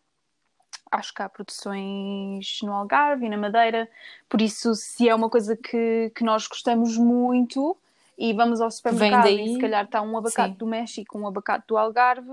[0.91, 3.89] Acho que há produções no Algarve e na Madeira,
[4.29, 7.77] por isso, se é uma coisa que, que nós gostamos muito
[8.17, 10.59] e vamos ao supermercado e se calhar está um abacate Sim.
[10.59, 12.31] do México, um abacate do Algarve,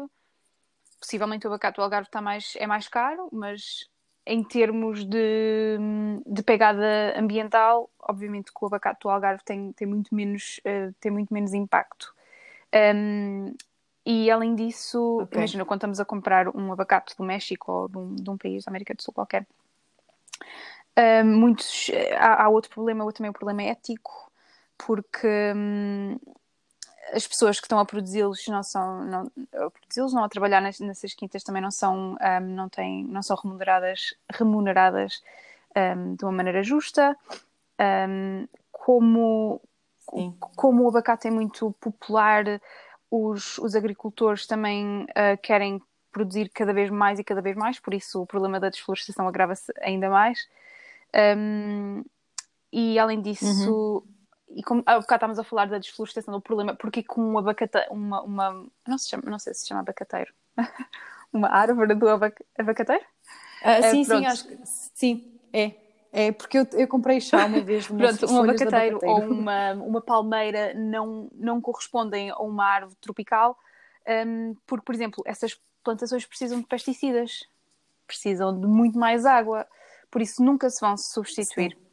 [1.00, 3.88] possivelmente o abacate do Algarve está mais, é mais caro, mas
[4.26, 5.78] em termos de,
[6.28, 11.12] de pegada ambiental, obviamente que o abacate do Algarve tem, tem, muito, menos, uh, tem
[11.12, 12.14] muito menos impacto.
[12.96, 13.56] Um,
[14.12, 15.38] e além disso, okay.
[15.38, 18.64] imagina, quando estamos a comprar um abacate do México ou de um, de um país
[18.64, 19.45] da América do Sul qualquer,
[20.97, 24.32] uh, muitos, há, há, outro problema, também o um problema ético,
[24.80, 26.18] porque hum,
[27.14, 30.80] as pessoas que estão a produzi-los não são não, a produzi-los não a trabalhar nas,
[30.80, 35.22] nessas quintas também não são um, não têm não são remuneradas remuneradas
[35.76, 37.16] um, de uma maneira justa
[38.10, 39.62] um, como
[40.10, 40.36] Sim.
[40.55, 42.43] como o abacate é muito popular
[43.10, 45.82] os, os agricultores também uh, querem
[46.12, 49.72] produzir cada vez mais e cada vez mais por isso o problema da desflorestação agrava-se
[49.80, 50.47] ainda mais
[52.72, 54.20] e além disso uhum
[54.51, 57.78] e como há bocado estávamos a falar da desflorestação do problema, porque com um abacate,
[57.91, 60.34] uma, uma não, se chama, não sei se se chama abacateiro,
[61.32, 63.03] uma árvore do abac, abacateiro?
[63.62, 65.74] Uh, sim, sim, acho que sim, é.
[66.12, 70.01] É, porque eu, eu comprei chá uma vez de Pronto, um abacateiro, ou uma, uma
[70.01, 73.57] palmeira não, não correspondem a uma árvore tropical,
[74.07, 77.47] um, porque, por exemplo, essas plantações precisam de pesticidas,
[78.07, 79.68] precisam de muito mais água,
[80.10, 81.74] por isso nunca se vão substituir.
[81.74, 81.89] Sim.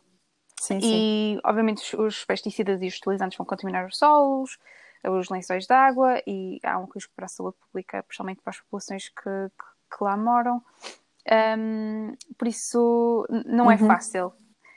[0.59, 4.59] Sim, e, obviamente, os pesticidas e os utilizantes vão contaminar os solos,
[5.05, 8.61] os lençóis de água e há um risco para a saúde pública, principalmente para as
[8.61, 10.63] populações que, que, que lá moram.
[11.59, 13.87] Um, por isso, não é uhum.
[13.87, 14.33] fácil.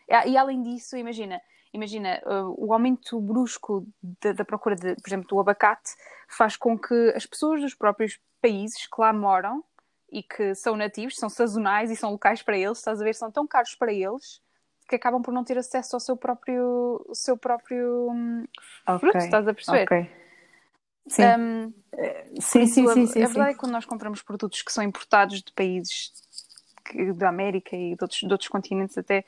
[0.07, 1.39] E, e, além disso, imagina,
[1.73, 2.21] imagina
[2.57, 5.91] o aumento brusco de, da procura, de, por exemplo, do abacate
[6.27, 9.63] faz com que as pessoas dos próprios países que lá moram
[10.11, 13.31] e que são nativos, são sazonais e são locais para eles, estás a ver, são
[13.31, 14.41] tão caros para eles
[14.89, 18.43] que acabam por não ter acesso ao seu próprio, o seu próprio hum,
[18.87, 18.99] okay.
[18.99, 19.83] fruto, estás a perceber?
[19.83, 20.11] Okay.
[21.07, 21.23] Sim.
[21.23, 21.73] Um,
[22.39, 25.41] sim, sim, sim, sim, A, verdade é que quando nós compramos produtos que são importados
[25.41, 26.11] de países
[27.13, 29.25] da América e de outros, de outros continentes até,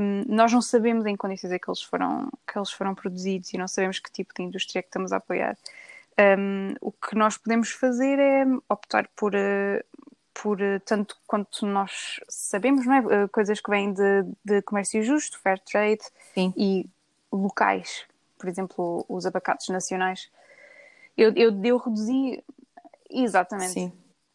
[0.00, 3.58] um, nós não sabemos em condições é que eles, foram, que eles foram produzidos e
[3.58, 5.56] não sabemos que tipo de indústria é que estamos a apoiar.
[6.18, 9.82] Um, o que nós podemos fazer é optar por, uh,
[10.34, 12.98] por eh, tanto quanto nós sabemos, não é?
[12.98, 16.02] Eh, coisas que vêm de, de comércio justo, fair trade
[16.34, 16.52] Sim.
[16.56, 16.86] e
[17.32, 18.04] locais,
[18.38, 20.30] por exemplo, os abacates nacionais.
[21.16, 22.42] Eu, eu, eu reduzi
[23.10, 23.72] exatamente.
[23.72, 23.92] Sim.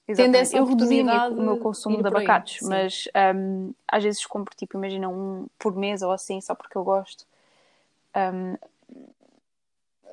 [0.08, 0.56] Exatamente.
[0.56, 5.10] Eu reduzi o meu consumo de abacates, aí, mas um, às vezes compro, tipo, imagina
[5.10, 7.26] um por mês ou assim, só porque eu gosto.
[8.16, 8.56] Um,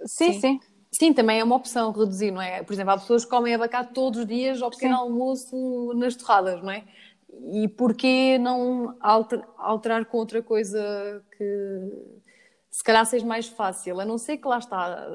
[0.07, 0.61] sim, sim, sim.
[0.91, 2.63] Sim, também é uma opção reduzir, não é?
[2.63, 5.01] Por exemplo, há pessoas que comem abacate todos os dias ao pequeno Sim.
[5.01, 6.85] almoço nas torradas, não é?
[7.51, 11.91] E porquê não alter, alterar com outra coisa que
[12.71, 14.01] se calhar seja mais fácil?
[14.01, 15.07] A não ser que lá está,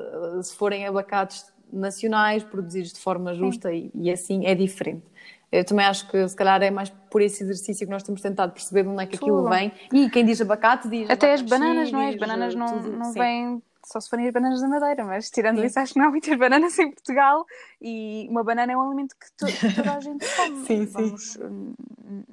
[0.42, 5.04] se forem abacates nacionais, produzidos de forma justa e, e, assim é diferente.
[5.52, 8.52] Eu também acho que se calhar é mais por esse exercício que nós temos tentado
[8.52, 9.50] perceber de onde é que aquilo Tudo.
[9.50, 9.72] vem.
[9.94, 11.10] E quem diz abacate diz.
[11.10, 12.10] Até as bananas, não é?
[12.10, 15.66] As bananas não, não vêm só se forem as bananas da Madeira, mas tirando Sim.
[15.66, 17.46] isso, acho que não há muitas bananas em Portugal
[17.82, 20.58] e uma banana é um alimento que, to que toda a gente come.
[20.68, 21.44] Sim, Vamos, sim.
[21.44, 22.24] Hum,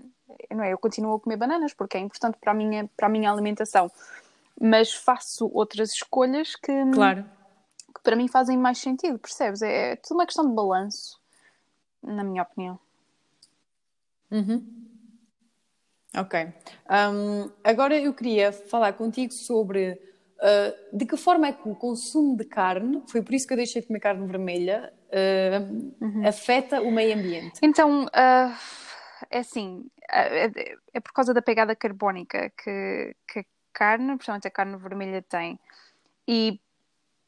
[0.50, 0.72] não é?
[0.72, 3.88] Eu continuo a comer bananas porque é importante para a minha, para a minha alimentação,
[4.60, 7.24] mas faço outras escolhas que, claro.
[8.04, 9.62] Para mim fazem mais sentido, percebes?
[9.62, 11.18] É, é tudo uma questão de balanço,
[12.02, 12.78] na minha opinião.
[14.30, 14.64] Uhum.
[16.16, 16.52] Ok.
[16.88, 20.00] Um, agora eu queria falar contigo sobre
[20.34, 23.56] Uh, de que forma é que o consumo de carne, foi por isso que eu
[23.56, 26.26] deixei de comer carne vermelha, uh, uhum.
[26.26, 27.60] afeta o meio ambiente?
[27.62, 28.54] Então, uh,
[29.30, 30.50] é assim, é,
[30.92, 35.58] é, por causa da pegada carbónica que, que a carne, principalmente a carne vermelha, tem.
[36.28, 36.60] E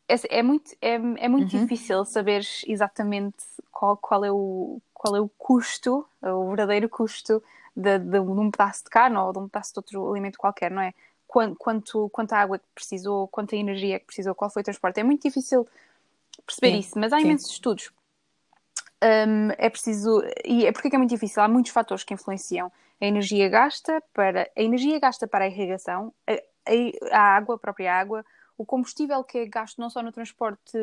[0.09, 1.63] é, é muito, é, é muito uhum.
[1.63, 7.43] difícil saber exatamente qual, qual, é o, qual é o custo, o verdadeiro custo
[7.75, 10.71] de, de, de um pedaço de carne ou de um pedaço de outro alimento qualquer,
[10.71, 10.95] não é?
[11.27, 15.01] quanto, quanto, quanta água que precisou, quanta energia que precisou, qual foi o transporte.
[15.01, 15.67] É muito difícil
[16.47, 17.25] perceber sim, isso, mas há sim.
[17.25, 17.93] imensos estudos.
[19.03, 20.23] Um, é preciso.
[20.45, 21.43] E é porque é muito difícil?
[21.43, 26.15] Há muitos fatores que influenciam a energia gasta para a energia gasta para a irrigação,
[26.27, 28.25] a, a, a água, a própria água,
[28.59, 30.79] o combustível que é gasto não só no transporte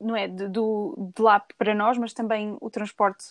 [0.00, 3.24] não é, de, do, de lá para nós, mas também o transporte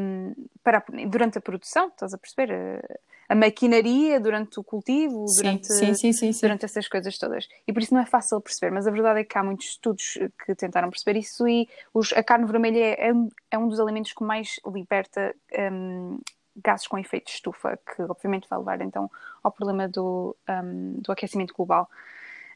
[0.00, 2.82] um, para, durante a produção, estás a perceber?
[3.28, 7.48] a maquinaria durante o cultivo, durante, sim, sim, sim, durante essas coisas todas.
[7.66, 10.18] E por isso não é fácil perceber, mas a verdade é que há muitos estudos
[10.44, 13.12] que tentaram perceber isso e os, a carne vermelha é,
[13.50, 15.34] é, um dos alimentos que mais liberta
[15.72, 16.20] um,
[16.62, 19.10] gases com efeito de estufa, que obviamente vai levar então
[19.42, 21.88] ao problema do, um, do aquecimento global.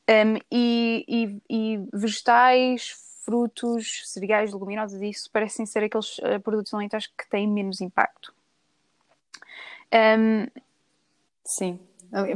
[0.08, 7.06] Um, e, e, e, vegetais, frutos, cereais, leguminosas, isso parecem ser aqueles uh, produtos alimentares
[7.06, 8.32] que têm menos impacto.
[9.92, 10.46] Um,
[11.44, 11.78] Sim.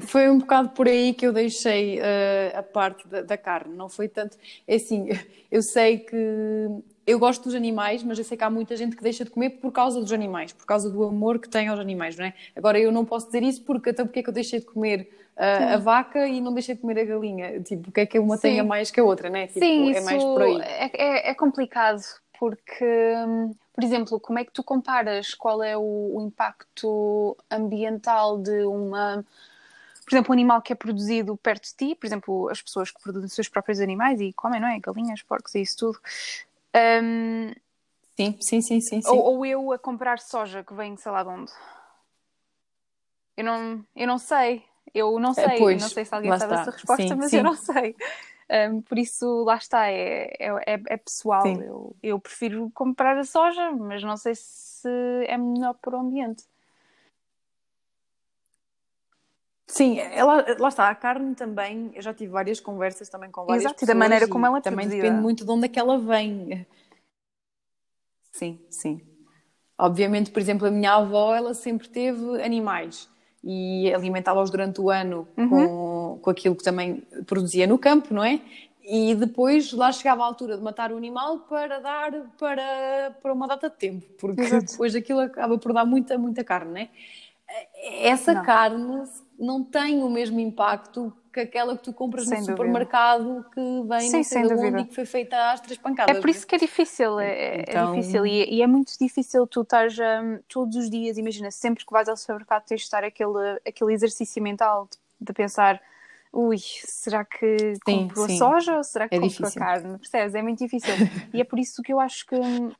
[0.00, 3.88] Foi um bocado por aí que eu deixei uh, a parte da, da, carne, não
[3.88, 4.36] foi tanto.
[4.66, 5.08] É assim,
[5.50, 6.68] eu sei que
[7.06, 9.50] eu gosto dos animais, mas eu sei que há muita gente que deixa de comer
[9.50, 12.34] por causa dos animais, por causa do amor que tem aos animais, não é?
[12.54, 15.08] Agora, eu não posso dizer isso porque até porque é que eu deixei de comer
[15.36, 17.60] uh, a vaca e não deixei de comer a galinha?
[17.60, 18.42] Tipo, o que é que uma Sim.
[18.42, 19.46] tenha mais que a outra, não é?
[19.46, 20.60] Tipo, Sim, é mais por aí.
[20.60, 22.02] É, é, é complicado
[22.38, 23.14] porque,
[23.74, 29.24] por exemplo, como é que tu comparas qual é o, o impacto ambiental de uma
[30.04, 33.00] por exemplo, um animal que é produzido perto de ti, por exemplo, as pessoas que
[33.00, 34.78] produzem os seus próprios animais e comem, não é?
[34.78, 35.98] Galinhas, porcos e isso tudo.
[36.74, 37.52] Um,
[38.16, 39.02] sim, sim, sim, sim.
[39.02, 39.08] sim.
[39.08, 41.52] Ou, ou, eu a comprar soja que vem, sei lá de onde.
[43.36, 44.64] Eu não, eu não sei.
[44.94, 45.58] Eu não sei.
[45.58, 46.60] Pois, não sei se alguém sabe está.
[46.62, 47.38] essa resposta, sim, mas sim.
[47.38, 47.96] eu não sei.
[48.70, 51.46] Um, por isso, lá está, é, é, é, é pessoal.
[51.46, 54.88] Eu, eu prefiro comprar a soja, mas não sei se
[55.26, 56.44] é melhor para o ambiente.
[59.72, 63.64] Sim, ela, lá está, a carne também, eu já tive várias conversas também com várias
[63.64, 63.88] Exato, pessoas.
[63.88, 66.66] da maneira como ela é Também depende muito de onde é que ela vem.
[68.30, 69.00] Sim, sim.
[69.78, 73.08] Obviamente, por exemplo, a minha avó, ela sempre teve animais
[73.42, 75.48] e alimentá-los durante o ano uhum.
[75.48, 76.96] com, com aquilo que também
[77.26, 78.42] produzia no campo, não é?
[78.84, 83.48] E depois lá chegava a altura de matar o animal para dar para, para uma
[83.48, 84.66] data de tempo, porque Exato.
[84.66, 86.90] depois aquilo acaba por dar muita, muita carne, não é?
[88.00, 88.42] Essa não.
[88.42, 89.04] carne
[89.42, 92.56] não tem o mesmo impacto que aquela que tu compras sem no dúvida.
[92.56, 96.16] supermercado que vem Sim, não sei de onde e que foi feita às três pancadas.
[96.16, 97.92] É por isso que é difícil, é, é então...
[97.92, 101.84] é difícil e, e, é muito difícil tu estás um, todos os dias, imagina, sempre
[101.84, 105.80] que vais ao supermercado tens de estar aquele, aquele exercício mental de, de pensar
[106.32, 108.34] ui, será que sim, compro sim.
[108.34, 109.62] a soja ou será que é compro difícil.
[109.62, 109.98] a carne?
[109.98, 110.34] Percebes?
[110.34, 110.94] É muito difícil.
[111.32, 112.70] e é por isso que eu acho que hum,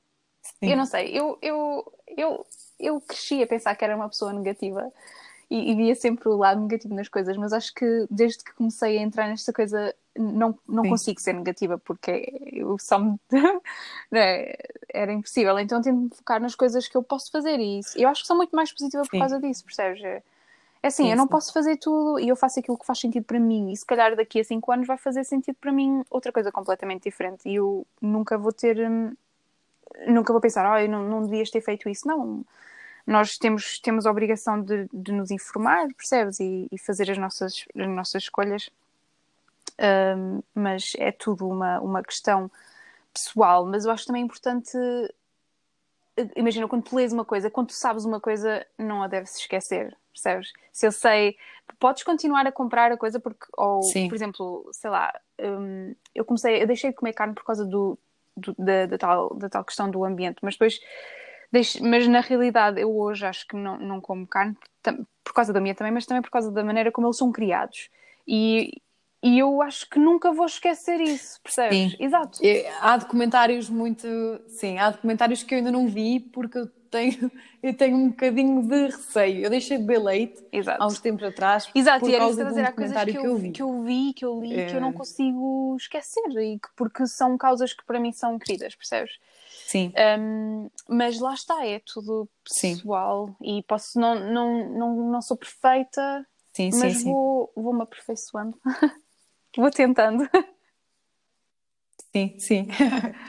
[0.43, 0.71] sim.
[0.71, 2.47] eu não sei, eu, eu, eu,
[2.79, 4.93] eu cresci a pensar que era uma pessoa negativa
[5.53, 8.97] e, e via sempre o lado negativo nas coisas, mas acho que desde que comecei
[8.97, 13.21] a entrar nesta coisa não, não consigo ser negativa porque eu só me.
[14.15, 14.57] É?
[14.89, 15.59] era impossível.
[15.59, 17.99] Então tento me focar nas coisas que eu posso fazer e isso.
[17.99, 19.19] eu acho que sou muito mais positiva por sim.
[19.19, 20.03] causa disso, percebes?
[20.03, 20.23] É
[20.83, 23.39] assim, sim, eu não posso fazer tudo e eu faço aquilo que faz sentido para
[23.39, 26.51] mim e se calhar daqui a 5 anos vai fazer sentido para mim outra coisa
[26.51, 28.79] completamente diferente e eu nunca vou ter.
[28.79, 29.13] Hum,
[30.07, 32.09] nunca vou pensar, oh, eu não, não devias ter feito isso.
[32.09, 32.43] Não
[33.07, 36.39] nós temos, temos a obrigação de, de nos informar, percebes?
[36.41, 38.71] E, e, fazer as nossas, as nossas escolhas.
[40.17, 42.51] Um, mas é tudo uma, uma questão
[43.13, 43.67] pessoal.
[43.67, 44.77] Mas eu acho também importante.
[46.37, 49.97] Imagina, quando tu lês uma coisa, quando tu sabes uma coisa, não a deves esquecer,
[50.13, 50.53] percebes?
[50.73, 51.37] Se eu sei,
[51.79, 54.09] podes continuar a comprar a coisa porque, ou, Sim.
[54.09, 57.99] por exemplo, sei lá, um, eu comecei, eu deixei de comer carne por causa do,
[58.37, 60.79] do da, da, tal, da tal questão do ambiente, mas depois
[61.81, 64.57] mas na realidade eu hoje acho que não, não como carne
[65.23, 67.89] por causa da minha também, mas também por causa da maneira como eles são criados.
[68.27, 68.81] E,
[69.23, 71.93] e eu acho que nunca vou esquecer isso, percebes?
[71.93, 71.97] Sim.
[71.99, 72.41] Exato.
[72.81, 74.07] Há documentários muito.
[74.49, 77.31] Sim, há documentários que eu ainda não vi porque eu tenho,
[77.63, 79.45] eu tenho um bocadinho de receio.
[79.45, 80.83] Eu deixei de beber leite Exato.
[80.83, 81.71] há uns tempos atrás.
[81.75, 83.51] Exato, por e era isso a dizer, há coisas que eu, que eu, vi.
[83.53, 84.67] que eu vi, que eu li, é...
[84.67, 84.93] que eu não é.
[84.93, 89.19] consigo esquecer, e que, porque são causas que para mim são queridas, percebes?
[89.73, 89.91] Sim.
[89.97, 93.59] Um, mas lá está, é tudo pessoal sim.
[93.59, 98.61] e posso, não, não, não, não sou perfeita, sim, mas sim, vou, vou me aperfeiçoando.
[99.57, 100.29] vou tentando.
[102.13, 102.69] Sim, sim.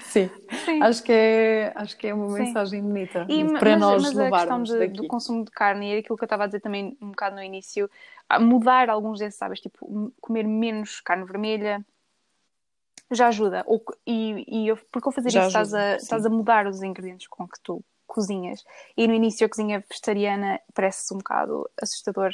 [0.01, 0.29] sim.
[0.81, 4.69] Acho, que é, acho que é uma mensagem bonita e, para mas, nós mas levarmos
[4.69, 6.97] a questão de, do consumo de carne, e aquilo que eu estava a dizer também
[7.01, 7.89] um bocado no início,
[8.41, 11.85] mudar alguns desses hábitos, tipo comer menos carne vermelha,
[13.15, 13.63] já ajuda.
[13.65, 16.67] Ou, e, e eu, porque ao fazer já isso ajuda, estás, a, estás a mudar
[16.67, 18.63] os ingredientes com que tu cozinhas.
[18.95, 22.33] E no início a cozinha vegetariana parece um bocado assustador,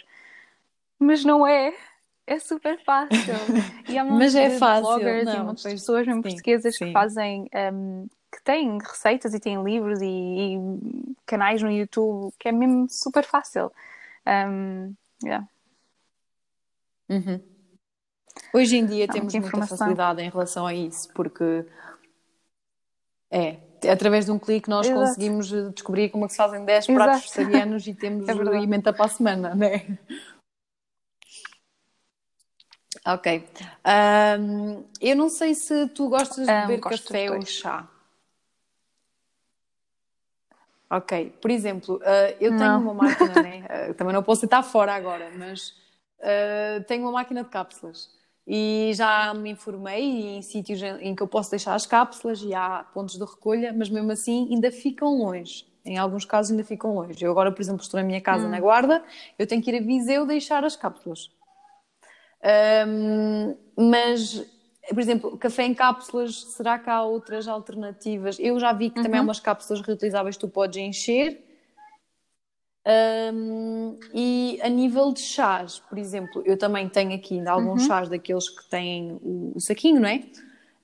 [1.00, 1.74] mas não é.
[2.28, 3.18] É super fácil.
[3.88, 4.86] E há mas é fácil.
[4.86, 6.86] bloggers não, e muitas pessoas mesmo sim, portuguesas sim.
[6.86, 10.60] que fazem um, que têm receitas e têm livros e, e,
[11.26, 13.72] canais no YouTube que é mesmo super fácil.
[14.28, 15.48] Um, yeah.
[17.10, 17.42] Uhum.
[18.54, 21.66] Hoje em dia Há temos muita, muita facilidade em relação a isso, porque
[23.32, 23.58] é,
[23.92, 25.00] através de um clique nós Exato.
[25.00, 29.06] conseguimos descobrir como é que se fazem 10 pratos vegetarianos e temos é alimenta para
[29.06, 29.98] a semana, né?
[33.06, 33.48] Ok.
[34.40, 37.88] Um, eu não sei se tu gostas de beber um, café ou chá.
[40.90, 41.38] Ok.
[41.40, 42.58] Por exemplo, uh, eu não.
[42.58, 43.90] tenho uma máquina, né?
[43.90, 45.70] Uh, também não posso estar fora agora, mas
[46.20, 48.19] uh, tenho uma máquina de cápsulas
[48.52, 52.84] e já me informei em sítios em que eu posso deixar as cápsulas e há
[52.92, 55.68] pontos de recolha, mas mesmo assim ainda ficam longe.
[55.86, 57.24] Em alguns casos ainda ficam longe.
[57.24, 58.50] Eu agora, por exemplo, estou na minha casa hum.
[58.50, 59.04] na Guarda,
[59.38, 61.30] eu tenho que ir a Viseu deixar as cápsulas.
[62.88, 64.44] Um, mas
[64.88, 68.38] por exemplo, café em cápsulas, será que há outras alternativas?
[68.40, 69.04] Eu já vi que uhum.
[69.04, 71.44] também há umas cápsulas reutilizáveis que tu podes encher.
[72.88, 77.88] Um, e a nível de chás, por exemplo, eu também tenho aqui ainda alguns uhum.
[77.88, 80.24] chás daqueles que têm o, o saquinho, não é?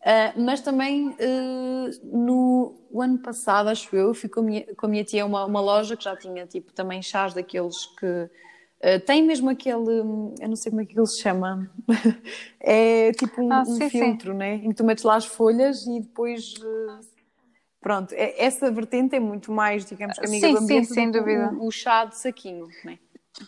[0.06, 4.90] Uh, mas também uh, no ano passado, acho eu, fui com a minha, com a
[4.90, 9.24] minha tia uma, uma loja que já tinha tipo também chás daqueles que uh, tem
[9.24, 11.72] mesmo aquele, eu não sei como é que ele se chama,
[12.62, 14.38] é tipo um, ah, sim, um filtro, sim.
[14.38, 14.56] né?
[14.56, 16.54] Em que tu metes lá as folhas e depois.
[17.86, 21.12] Pronto, é, essa vertente é muito mais, digamos, que amiga sim, do ambiente sim, sem
[21.12, 21.52] dúvida.
[21.54, 22.98] O, o, chá de saquinho, né?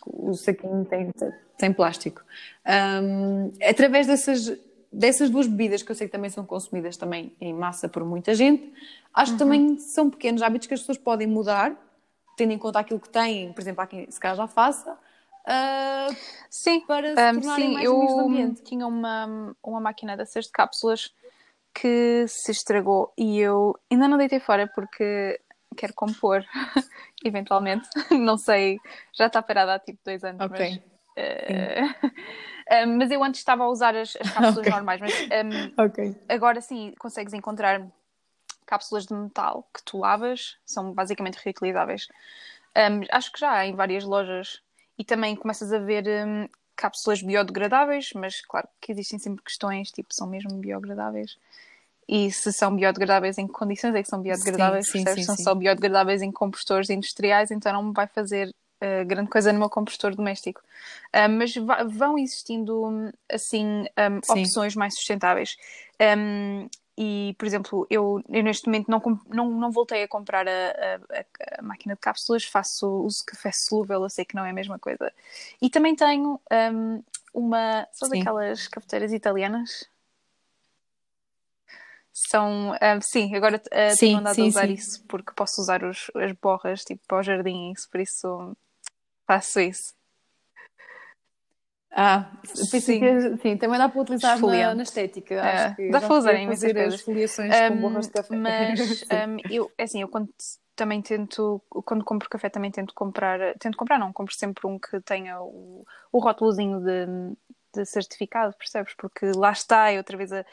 [0.06, 1.10] O saquinho tem,
[1.58, 2.22] tem plástico.
[3.02, 4.56] Um, através dessas
[4.92, 8.32] dessas duas bebidas que eu sei que também são consumidas também em massa por muita
[8.32, 8.72] gente,
[9.12, 9.38] acho uhum.
[9.38, 11.76] que também são pequenos hábitos que as pessoas podem mudar,
[12.36, 16.16] tendo em conta aquilo que têm, por exemplo, há quem se calhar já faça, uh,
[16.48, 18.62] sim, para se um, sim, mais eu do ambiente.
[18.62, 21.12] tinha uma, uma máquina dessas de cápsulas
[21.80, 25.40] que se estragou e eu ainda não deitei fora porque
[25.76, 26.44] quero compor,
[27.24, 27.88] eventualmente.
[28.10, 28.78] não sei,
[29.14, 30.70] já está parada há tipo dois anos, okay.
[30.70, 30.98] mas
[32.70, 34.70] Uh, um, mas eu antes estava a usar as, as cápsulas okay.
[34.70, 36.14] normais, mas um, okay.
[36.28, 37.84] agora sim consegues encontrar
[38.64, 42.06] cápsulas de metal que tu lavas, são basicamente reutilizáveis.
[42.76, 44.62] Um, acho que já há em várias lojas
[44.96, 50.14] e também começas a ver um, cápsulas biodegradáveis, mas claro que existem sempre questões, tipo,
[50.14, 51.36] são mesmo biodegradáveis?
[52.08, 54.88] E se são biodegradáveis, em que condições é que são biodegradáveis?
[54.88, 59.28] Sim, sim, sim, são só biodegráveis em compostores industriais, então não vai fazer uh, grande
[59.28, 60.62] coisa no meu compostor doméstico.
[61.14, 61.54] Uh, mas
[61.94, 65.56] vão existindo, assim, um, opções mais sustentáveis.
[66.00, 70.50] Um, e, por exemplo, eu, eu neste momento não, não, não voltei a comprar a,
[70.50, 74.50] a, a, máquina de cápsulas, faço uso de café solúvel, eu sei que não é
[74.50, 75.12] a mesma coisa.
[75.62, 77.02] E também tenho um,
[77.32, 79.88] uma, são daquelas cafeteiras italianas?
[82.26, 84.72] São, uh, sim, agora uh, sim, tenho andado sim, a usar sim.
[84.72, 88.56] isso porque posso usar os, as borras tipo para o jardim, isso, por isso
[89.26, 89.94] faço isso.
[91.90, 93.00] Ah, sim.
[93.00, 95.34] que sim, também dá para utilizar na, na, estética.
[95.34, 98.36] É, acho que dá para usar em fazer as esfoliações um, com borras de café.
[98.36, 100.28] Mas um, eu, é assim, eu quando
[100.76, 105.00] também tento, quando compro café, também tento comprar, tento comprar, não, compro sempre um que
[105.00, 107.06] tenha o, o rótulozinho de,
[107.74, 108.94] de certificado, percebes?
[108.94, 110.44] Porque lá está, e outra vez a,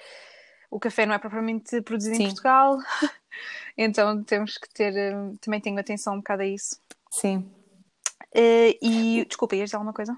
[0.69, 2.23] o café não é propriamente produzido Sim.
[2.23, 2.77] em Portugal,
[3.77, 6.79] então temos que ter, hum, também tenho atenção um bocado a isso.
[7.11, 7.49] Sim.
[8.35, 10.13] Uh, e desculpa, ias dizer alguma coisa?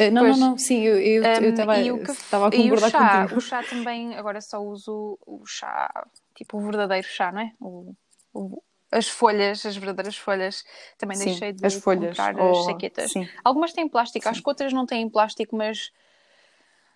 [0.00, 3.38] Uh, não, pois, não, não, sim, eu estava um, a concordar chá, contigo.
[3.38, 7.52] O chá também, agora só uso o chá, tipo o verdadeiro chá, não é?
[7.60, 7.94] O,
[8.32, 10.64] o, as folhas, as verdadeiras folhas,
[10.96, 13.12] também sim, deixei de as folhas, comprar as saquetas.
[13.12, 13.28] Sim.
[13.44, 14.30] Algumas têm plástico, sim.
[14.30, 15.90] acho que outras não têm plástico, mas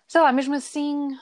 [0.07, 1.17] sei lá, mesmo assim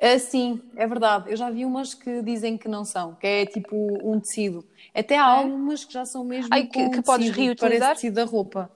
[0.00, 1.30] Uh, sim, é verdade.
[1.30, 4.64] Eu já vi umas que dizem que não são, que é tipo um tecido.
[4.94, 5.42] Até há é?
[5.42, 7.80] algumas que já são mesmo Ai, que, que podes reutilizar?
[7.80, 8.70] Parece tecido da roupa.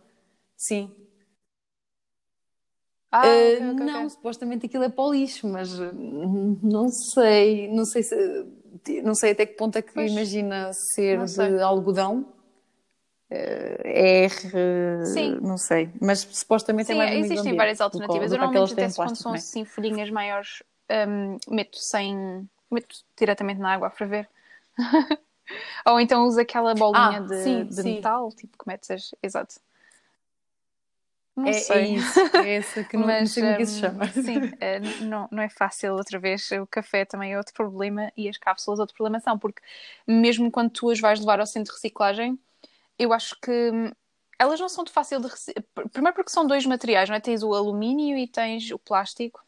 [0.55, 0.95] Sim.
[3.11, 4.11] Ah, uh, okay, okay, não, okay.
[4.11, 8.47] supostamente aquilo é para o lixo, mas hum, não sei, não sei se
[9.03, 12.34] não sei até que ponto é que pois, imagina ser de algodão.
[13.31, 15.39] R, Sim.
[15.41, 18.33] não sei, mas supostamente Sim, é mais existem várias alternativas.
[18.33, 22.49] Eu normalmente até quando são assim folhinhas maiores um, meto sem.
[22.71, 24.29] meto diretamente na água a ferver.
[25.87, 27.95] Ou então uso aquela bolinha ah, de, sim, de sim.
[27.97, 29.15] metal, tipo que metes as...
[29.23, 29.57] Exato.
[31.37, 31.77] Não é, é sei.
[31.77, 34.07] É isso, é essa que não, Mas, não sei como um, que se chama.
[34.09, 36.51] Sim, é, não, não é fácil outra vez.
[36.53, 39.61] O café também é outro problema e as cápsulas outro problema são, porque
[40.07, 42.39] mesmo quando tu as vais levar ao centro de reciclagem,
[42.99, 43.71] eu acho que
[44.39, 45.29] elas não são de fácil de
[45.93, 47.21] Primeiro porque são dois materiais, não é?
[47.21, 49.43] Tens o alumínio e tens o plástico.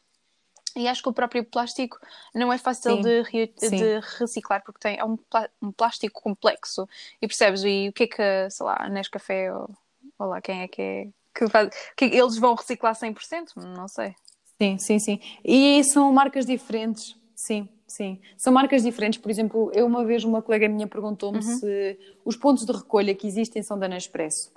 [0.75, 1.99] E acho que o próprio plástico
[2.35, 5.19] não é fácil de, re de, reciclar porque tem, é um,
[5.63, 6.87] um, plástico complexo.
[7.21, 7.65] E percebes?
[7.65, 9.71] E o que é que, sei lá, Nescafé ou,
[10.19, 11.71] ou lá quem é que é que faz.
[11.97, 13.57] Que eles vão reciclar 100%?
[13.57, 14.15] Não sei.
[14.61, 15.21] Sim, sim, sim.
[15.45, 17.17] E são marcas diferentes.
[17.35, 18.19] Sim, sim.
[18.37, 19.19] São marcas diferentes.
[19.21, 21.43] Por exemplo, eu uma vez uma colega minha perguntou-me uhum.
[21.43, 24.51] se os pontos de recolha que existem são da Nespresso.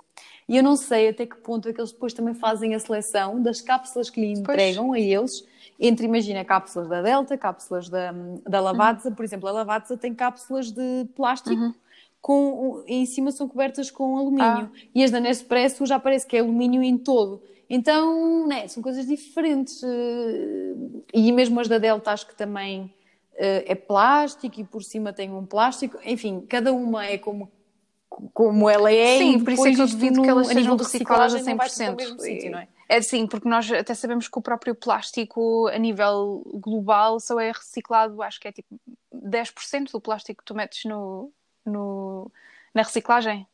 [0.48, 3.40] E eu não sei até que ponto é que eles depois também fazem a seleção
[3.40, 5.02] das cápsulas que lhe entregam pois.
[5.02, 5.46] a eles
[5.80, 8.12] entre, imagina, cápsulas da Delta, cápsulas da,
[8.46, 9.14] da Lavazza, uhum.
[9.14, 11.74] por exemplo, a Lavazza tem cápsulas de plástico uhum.
[12.20, 14.44] com, em cima são cobertas com alumínio.
[14.44, 14.70] Ah.
[14.94, 17.42] E as da Nespresso já parece que é alumínio em todo.
[17.68, 19.82] Então, né, são coisas diferentes.
[19.82, 20.74] Eh,
[21.14, 22.92] e mesmo as da Delta acho que também
[23.42, 25.98] é plástico e por cima tem um plástico.
[26.04, 27.50] Enfim, cada uma é como
[28.34, 29.18] como ela é.
[29.18, 32.20] Sim, por isso é que eu devido que elas sejam recicladas a 100%.
[32.20, 32.68] Sítio, não é?
[32.88, 37.52] É sim, porque nós até sabemos que o próprio plástico a nível global só é
[37.52, 38.80] reciclado, acho que é tipo
[39.14, 41.32] 10% do plástico que tu metes no,
[41.64, 42.30] no,
[42.74, 43.46] na reciclagem.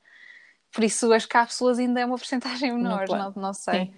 [0.72, 3.92] Por isso as cápsulas ainda é uma porcentagem menor, não, não sei.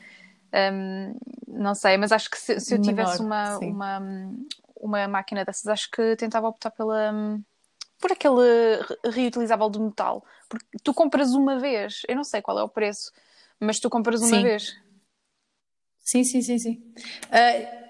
[0.52, 1.14] Um,
[1.46, 4.32] não sei, mas acho que se, se eu tivesse menor, uma, uma,
[4.80, 7.12] uma máquina dessas, acho que tentava optar pela
[8.00, 10.24] por aquele reutilizável de metal.
[10.48, 13.12] Porque tu compras uma vez, eu não sei qual é o preço,
[13.58, 14.42] mas tu compras uma sim.
[14.42, 14.76] vez.
[15.98, 16.94] Sim, sim, sim, sim.
[17.26, 17.87] Uh,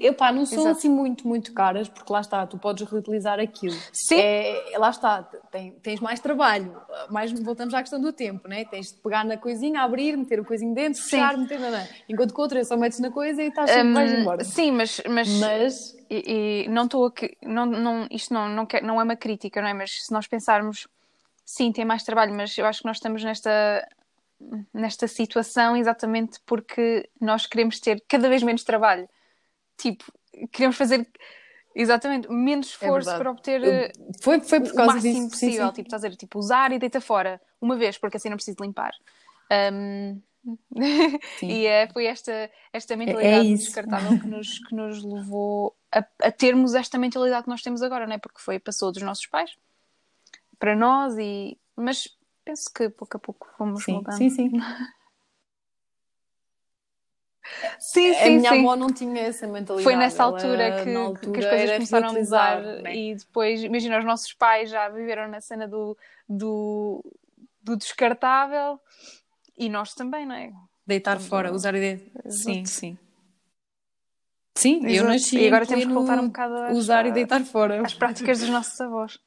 [0.00, 0.78] eu pá, não são Exato.
[0.78, 3.76] assim muito, muito caras, porque lá está, tu podes reutilizar aquilo.
[3.92, 4.16] Sim.
[4.18, 8.64] É, lá está, tem, tens mais trabalho, mais voltamos à questão do tempo, né?
[8.64, 11.10] Tens de pegar na coisinha, abrir, meter o coisinho dentro, sim.
[11.10, 11.86] fechar, meter na.
[12.08, 14.44] Enquanto que outra só metes na coisa e estás sempre um, vais embora.
[14.44, 15.00] Sim, mas.
[15.08, 15.96] Mas, mas...
[16.10, 17.36] E, e não estou aqui.
[17.42, 19.74] Não, não, isto não, não, quer, não é uma crítica, não é?
[19.74, 20.88] Mas se nós pensarmos,
[21.44, 23.86] sim, tem mais trabalho, mas eu acho que nós estamos nesta
[24.72, 29.06] nesta situação exatamente porque nós queremos ter cada vez menos trabalho
[29.80, 30.04] tipo,
[30.52, 31.06] queremos fazer
[31.74, 35.30] exatamente menos é esforço é para obter foi, foi por causa o máximo disso.
[35.30, 35.66] possível.
[35.66, 35.74] Sim, sim.
[35.74, 38.58] Tipo, estás a dizer, tipo, usar e deita fora uma vez, porque assim não preciso
[38.60, 38.92] limpar.
[39.50, 40.20] Um...
[41.42, 45.98] e é, foi esta, esta mentalidade é, é descartável que nos, que nos levou a,
[45.98, 48.18] a, termos esta mentalidade que nós temos agora, não é?
[48.18, 49.54] Porque foi, passou dos nossos pais
[50.58, 52.08] para nós, e mas
[52.44, 54.16] penso que pouco a pouco fomos sim, mudando.
[54.16, 54.50] Sim, sim.
[57.78, 58.60] Sim, sim, a minha sim.
[58.60, 59.82] avó não tinha essa mentalidade.
[59.82, 62.94] Foi nessa altura, Ela, que, altura que, as coisas começaram a mudar né?
[62.94, 65.96] e depois, imagina, os nossos pais já viveram na cena do,
[66.28, 67.02] do,
[67.62, 68.78] do descartável
[69.56, 70.52] e nós também, não é?
[70.86, 72.30] Deitar Estamos fora, usar e deitar.
[72.30, 72.98] Sim, sim.
[74.56, 74.94] Sim, Exato.
[74.94, 77.84] eu nasci E agora temos que voltar um bocado a usar e deitar fora.
[77.84, 79.18] As práticas dos nossos avós.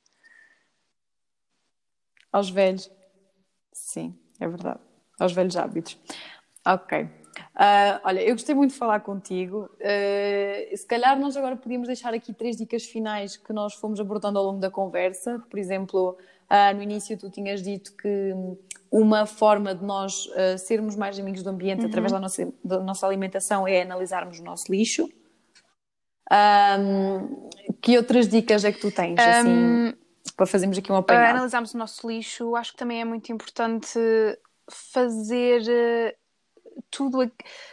[2.31, 2.89] Aos velhos.
[3.71, 4.79] Sim, é verdade.
[5.19, 5.97] Aos velhos hábitos.
[6.65, 7.22] Ok.
[7.39, 9.69] Uh, olha, eu gostei muito de falar contigo.
[9.79, 14.39] Uh, se calhar nós agora podíamos deixar aqui três dicas finais que nós fomos abordando
[14.39, 15.41] ao longo da conversa.
[15.49, 16.17] Por exemplo,
[16.49, 18.33] uh, no início tu tinhas dito que
[18.91, 20.29] uma forma de nós
[20.59, 21.87] sermos mais amigos do ambiente uhum.
[21.87, 25.09] através da nossa, da nossa alimentação é analisarmos o nosso lixo.
[26.31, 27.49] Um,
[27.81, 29.93] que outras dicas é que tu tens, assim, um,
[30.37, 31.35] para fazermos aqui um apanhado?
[31.37, 33.99] analisarmos o nosso lixo, acho que também é muito importante
[34.69, 36.15] fazer
[36.89, 37.31] tudo,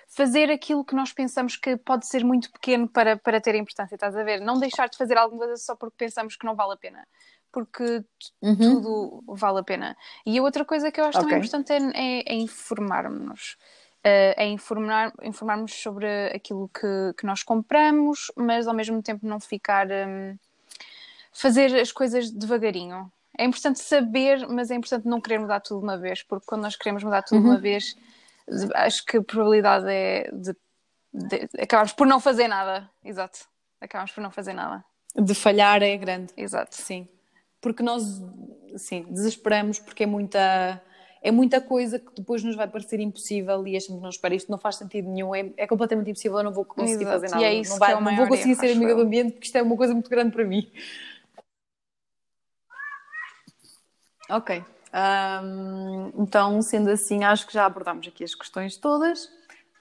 [0.08, 4.16] fazer aquilo que nós pensamos que pode ser muito pequeno para, para ter importância, estás
[4.16, 4.40] a ver?
[4.40, 7.06] Não deixar de fazer alguma coisa só porque pensamos que não vale a pena.
[7.52, 8.04] Porque
[8.40, 8.56] uhum.
[8.56, 9.96] tudo vale a pena.
[10.24, 11.30] E a outra coisa que eu acho okay.
[11.30, 13.56] também importante é, é, é informarmos-nos.
[14.00, 19.38] Uh, é informar, informarmos sobre aquilo que, que nós compramos, mas ao mesmo tempo não
[19.40, 19.88] ficar.
[19.90, 20.38] Um,
[21.32, 23.10] fazer as coisas devagarinho.
[23.38, 26.62] É importante saber, mas é importante não querer mudar tudo de uma vez, porque quando
[26.62, 27.44] nós queremos mudar tudo uhum.
[27.44, 27.96] de uma vez,
[28.74, 30.56] acho que a probabilidade é de,
[31.12, 32.88] de, acabamos por não fazer nada.
[33.04, 33.40] Exato.
[33.80, 34.84] Acabamos por não fazer nada.
[35.14, 36.32] De falhar é grande.
[36.36, 36.76] Exato.
[36.76, 37.08] Sim.
[37.60, 38.02] Porque nós,
[38.76, 40.82] sim, desesperamos porque é muita
[41.22, 44.56] é muita coisa que depois nos vai parecer impossível e achamos, não, espera, isto não
[44.56, 47.20] faz sentido nenhum, é, é completamente impossível, eu não vou conseguir Exato.
[47.20, 47.42] fazer nada.
[47.42, 49.56] E é isso não, vai, é não vou conseguir ser amiga do ambiente porque isto
[49.56, 50.70] é uma coisa muito grande para mim.
[54.30, 54.64] Ok.
[54.92, 59.26] Um, então, sendo assim, acho que já abordámos aqui as questões todas.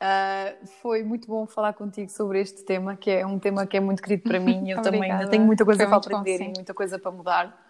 [0.01, 3.79] Uh, foi muito bom falar contigo sobre este tema, que é um tema que é
[3.79, 4.69] muito querido para mim.
[4.69, 7.65] Eu também ainda tenho muita coisa foi para aprender bom, e muita coisa para mudar.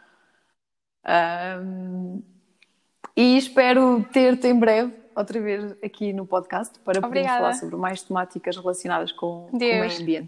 [1.64, 2.22] Um,
[3.16, 8.04] e espero ter-te em breve outra vez aqui no podcast para podermos falar sobre mais
[8.04, 10.28] temáticas relacionadas com, com o meio ambiente.